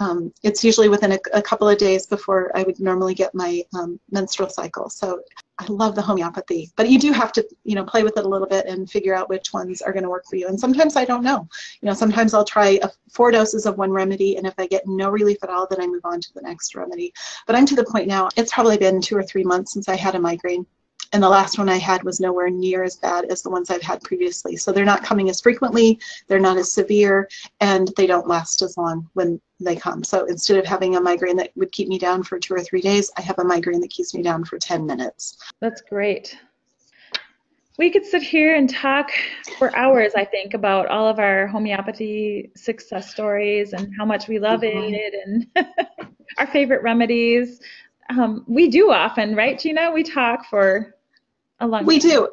Um, 0.00 0.32
it's 0.42 0.62
usually 0.62 0.88
within 0.88 1.12
a, 1.12 1.18
a, 1.32 1.42
couple 1.42 1.68
of 1.68 1.76
days 1.76 2.06
before 2.06 2.52
I 2.54 2.62
would 2.62 2.78
normally 2.78 3.14
get 3.14 3.34
my 3.34 3.62
um, 3.74 3.98
menstrual 4.10 4.48
cycle. 4.48 4.88
So 4.90 5.20
I 5.58 5.66
love 5.68 5.96
the 5.96 6.02
homeopathy, 6.02 6.70
but 6.76 6.88
you 6.88 7.00
do 7.00 7.10
have 7.12 7.32
to, 7.32 7.46
you 7.64 7.74
know, 7.74 7.84
play 7.84 8.04
with 8.04 8.16
it 8.16 8.24
a 8.24 8.28
little 8.28 8.46
bit 8.46 8.66
and 8.66 8.88
figure 8.88 9.14
out 9.14 9.28
which 9.28 9.52
ones 9.52 9.82
are 9.82 9.92
going 9.92 10.04
to 10.04 10.08
work 10.08 10.24
for 10.30 10.36
you. 10.36 10.46
And 10.46 10.58
sometimes 10.58 10.94
I 10.94 11.04
don't 11.04 11.24
know. 11.24 11.48
You 11.80 11.86
know, 11.86 11.94
sometimes 11.94 12.32
I'll 12.32 12.44
try 12.44 12.78
a, 12.82 12.88
four 13.10 13.32
doses 13.32 13.66
of 13.66 13.76
one 13.76 13.90
remedy, 13.90 14.36
and 14.36 14.46
if 14.46 14.54
I 14.58 14.66
get 14.68 14.86
no 14.86 15.10
relief 15.10 15.38
at 15.42 15.50
all, 15.50 15.66
then 15.68 15.80
I 15.80 15.86
move 15.86 16.04
on 16.04 16.20
to 16.20 16.34
the 16.34 16.42
next 16.42 16.76
remedy. 16.76 17.12
But 17.46 17.56
I'm 17.56 17.66
to 17.66 17.74
the 17.74 17.84
point 17.84 18.06
now. 18.06 18.28
It's 18.36 18.52
probably 18.52 18.78
been 18.78 19.00
two 19.00 19.16
or 19.16 19.22
three 19.24 19.44
months 19.44 19.72
since 19.72 19.88
I 19.88 19.96
had 19.96 20.14
a 20.14 20.20
migraine 20.20 20.66
and 21.12 21.22
the 21.22 21.28
last 21.28 21.58
one 21.58 21.68
I 21.68 21.78
had 21.78 22.02
was 22.02 22.20
nowhere 22.20 22.50
near 22.50 22.82
as 22.82 22.96
bad 22.96 23.24
as 23.26 23.42
the 23.42 23.50
ones 23.50 23.70
I've 23.70 23.82
had 23.82 24.02
previously. 24.02 24.56
So 24.56 24.72
they're 24.72 24.84
not 24.84 25.02
coming 25.02 25.30
as 25.30 25.40
frequently, 25.40 25.98
they're 26.26 26.38
not 26.38 26.58
as 26.58 26.72
severe, 26.72 27.28
and 27.60 27.90
they 27.96 28.06
don't 28.06 28.28
last 28.28 28.62
as 28.62 28.76
long 28.76 29.08
when 29.14 29.40
they 29.60 29.76
come. 29.76 30.04
So 30.04 30.26
instead 30.26 30.58
of 30.58 30.66
having 30.66 30.96
a 30.96 31.00
migraine 31.00 31.36
that 31.36 31.50
would 31.56 31.72
keep 31.72 31.88
me 31.88 31.98
down 31.98 32.22
for 32.22 32.38
two 32.38 32.54
or 32.54 32.60
three 32.60 32.80
days, 32.80 33.10
I 33.16 33.22
have 33.22 33.38
a 33.38 33.44
migraine 33.44 33.80
that 33.80 33.90
keeps 33.90 34.14
me 34.14 34.22
down 34.22 34.44
for 34.44 34.58
10 34.58 34.84
minutes. 34.84 35.38
That's 35.60 35.80
great. 35.82 36.36
We 37.78 37.90
could 37.90 38.04
sit 38.04 38.22
here 38.22 38.56
and 38.56 38.68
talk 38.68 39.10
for 39.56 39.74
hours, 39.76 40.12
I 40.16 40.24
think, 40.24 40.54
about 40.54 40.88
all 40.88 41.06
of 41.06 41.20
our 41.20 41.46
homeopathy 41.46 42.50
success 42.56 43.10
stories 43.10 43.72
and 43.72 43.94
how 43.96 44.04
much 44.04 44.26
we 44.26 44.40
love 44.40 44.60
mm-hmm. 44.60 44.94
it 44.94 45.14
and 45.24 45.68
our 46.38 46.46
favorite 46.48 46.82
remedies. 46.82 47.60
Um, 48.10 48.44
we 48.48 48.68
do 48.68 48.90
often, 48.90 49.36
right, 49.36 49.58
Gina? 49.58 49.92
We 49.92 50.02
talk 50.02 50.46
for 50.46 50.96
a 51.60 51.66
long 51.66 51.84
we 51.84 51.98
do. 51.98 52.28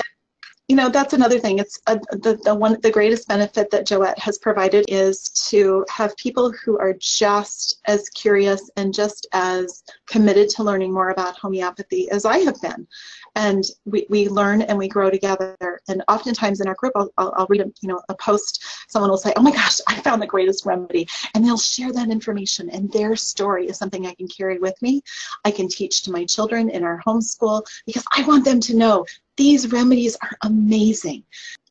you 0.68 0.76
know 0.76 0.90
that's 0.90 1.14
another 1.14 1.40
thing. 1.40 1.60
It's 1.60 1.80
a, 1.88 1.98
the, 2.12 2.40
the 2.44 2.56
one 2.56 2.78
the 2.82 2.92
greatest 2.92 3.28
benefit 3.28 3.70
that 3.72 3.86
joette 3.86 4.20
has 4.20 4.38
provided 4.38 4.86
is 4.88 5.24
to 5.50 5.86
have 5.90 6.16
people 6.18 6.52
who 6.52 6.78
are 6.80 6.94
just 7.00 7.82
as 7.86 8.10
curious 8.10 8.70
and 8.76 8.94
just 8.94 9.28
as 9.34 9.84
committed 10.08 10.50
to 10.50 10.64
learning 10.64 10.94
more 10.94 11.10
about 11.10 11.38
homeopathy 11.38 12.10
as 12.10 12.26
i 12.26 12.38
have 12.40 12.60
been 12.62 12.88
and 13.36 13.66
we, 13.86 14.06
we 14.10 14.30
learn 14.30 14.62
and 14.62 14.78
we 14.78 14.88
grow 14.88 15.10
together. 15.10 15.82
And 15.88 16.04
oftentimes 16.08 16.62
in 16.62 16.68
our 16.68 16.76
group, 16.76 16.94
I'll, 16.96 17.12
I'll, 17.18 17.34
I'll 17.38 17.48
read 17.50 17.62
a, 17.62 17.72
you 17.82 17.90
know, 17.90 18.02
a 18.10 18.16
post, 18.16 18.64
someone 18.88 19.10
will 19.10 19.18
say, 19.18 19.34
oh 19.36 19.42
my 19.42 19.52
gosh, 19.52 19.80
I 19.88 20.00
found 20.02 20.22
the 20.22 20.28
greatest 20.28 20.66
remedy. 20.66 21.08
And 21.34 21.46
they'll 21.46 21.58
share 21.58 21.92
that 21.92 22.10
information 22.10 22.70
and 22.70 22.92
their 22.92 23.16
story 23.16 23.68
is 23.68 23.78
something 23.78 24.08
I 24.08 24.14
can 24.14 24.28
carry 24.28 24.58
with 24.58 24.82
me. 24.82 25.02
I 25.44 25.52
can 25.52 25.68
teach 25.68 26.04
to 26.04 26.12
my 26.12 26.26
children 26.26 26.70
in 26.70 26.84
our 26.84 27.02
homeschool 27.06 27.66
because 27.86 28.06
I 28.16 28.24
want 28.24 28.46
them 28.46 28.60
to 28.62 28.76
know 28.76 29.06
these 29.38 29.72
remedies 29.72 30.16
are 30.22 30.32
amazing. 30.44 31.24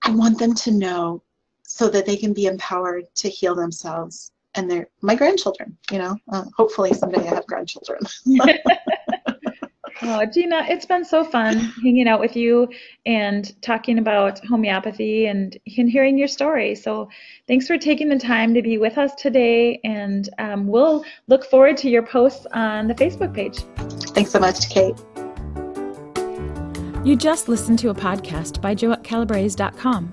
I 0.02 0.10
want 0.10 0.38
them 0.38 0.54
to 0.54 0.70
know 0.70 1.22
so 1.62 1.88
that 1.88 2.04
they 2.04 2.16
can 2.16 2.34
be 2.34 2.46
empowered 2.46 3.06
to 3.16 3.28
heal 3.28 3.54
themselves 3.54 4.32
and 4.54 4.70
their 4.70 4.88
my 5.00 5.14
grandchildren. 5.14 5.76
You 5.90 5.98
know, 5.98 6.16
uh, 6.30 6.44
hopefully 6.56 6.92
someday 6.92 7.26
I 7.26 7.34
have 7.34 7.46
grandchildren. 7.46 8.00
Oh, 10.02 10.24
Gina, 10.26 10.66
it's 10.68 10.84
been 10.84 11.04
so 11.04 11.22
fun 11.22 11.56
hanging 11.82 12.08
out 12.08 12.18
with 12.18 12.34
you 12.36 12.68
and 13.06 13.54
talking 13.62 13.98
about 13.98 14.44
homeopathy 14.44 15.26
and, 15.26 15.56
and 15.76 15.88
hearing 15.88 16.18
your 16.18 16.28
story. 16.28 16.74
So, 16.74 17.08
thanks 17.46 17.66
for 17.66 17.78
taking 17.78 18.08
the 18.08 18.18
time 18.18 18.54
to 18.54 18.62
be 18.62 18.76
with 18.76 18.98
us 18.98 19.14
today, 19.14 19.80
and 19.84 20.28
um, 20.38 20.66
we'll 20.66 21.04
look 21.28 21.44
forward 21.44 21.76
to 21.78 21.88
your 21.88 22.02
posts 22.02 22.46
on 22.52 22.88
the 22.88 22.94
Facebook 22.94 23.32
page. 23.34 23.58
Thanks 24.14 24.32
so 24.32 24.40
much, 24.40 24.68
Kate. 24.68 24.96
You 27.04 27.16
just 27.16 27.48
listened 27.48 27.78
to 27.80 27.90
a 27.90 27.94
podcast 27.94 28.60
by 28.60 28.74
JoetteCalabrese.com, 28.74 30.08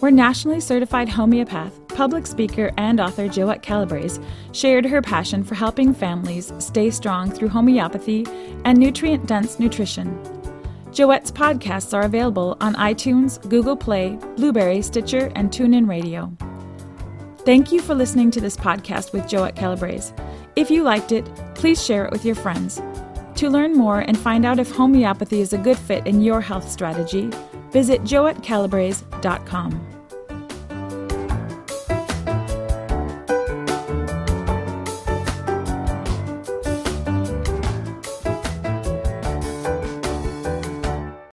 where 0.00 0.10
nationally 0.10 0.60
certified 0.60 1.08
homeopath, 1.08 1.81
public 1.94 2.26
speaker, 2.26 2.72
and 2.76 3.00
author 3.00 3.28
Joette 3.28 3.62
Calabrese 3.62 4.20
shared 4.52 4.84
her 4.84 5.02
passion 5.02 5.44
for 5.44 5.54
helping 5.54 5.94
families 5.94 6.52
stay 6.58 6.90
strong 6.90 7.30
through 7.30 7.48
homeopathy 7.48 8.26
and 8.64 8.78
nutrient 8.78 9.26
dense 9.26 9.58
nutrition. 9.58 10.18
Joette's 10.92 11.32
podcasts 11.32 11.94
are 11.94 12.02
available 12.02 12.56
on 12.60 12.74
iTunes, 12.74 13.40
Google 13.48 13.76
Play, 13.76 14.18
Blubrry, 14.36 14.82
Stitcher, 14.82 15.32
and 15.34 15.50
TuneIn 15.50 15.88
Radio. 15.88 16.30
Thank 17.44 17.72
you 17.72 17.80
for 17.80 17.94
listening 17.94 18.30
to 18.32 18.40
this 18.40 18.56
podcast 18.56 19.12
with 19.12 19.24
Joette 19.24 19.56
Calabrese. 19.56 20.12
If 20.54 20.70
you 20.70 20.82
liked 20.82 21.12
it, 21.12 21.24
please 21.54 21.82
share 21.82 22.04
it 22.04 22.12
with 22.12 22.24
your 22.24 22.34
friends. 22.34 22.80
To 23.36 23.48
learn 23.48 23.72
more 23.72 24.00
and 24.00 24.18
find 24.18 24.44
out 24.44 24.58
if 24.58 24.70
homeopathy 24.70 25.40
is 25.40 25.52
a 25.52 25.58
good 25.58 25.78
fit 25.78 26.06
in 26.06 26.20
your 26.20 26.40
health 26.40 26.70
strategy, 26.70 27.30
visit 27.70 28.02
joettecalabrese.com. 28.02 29.91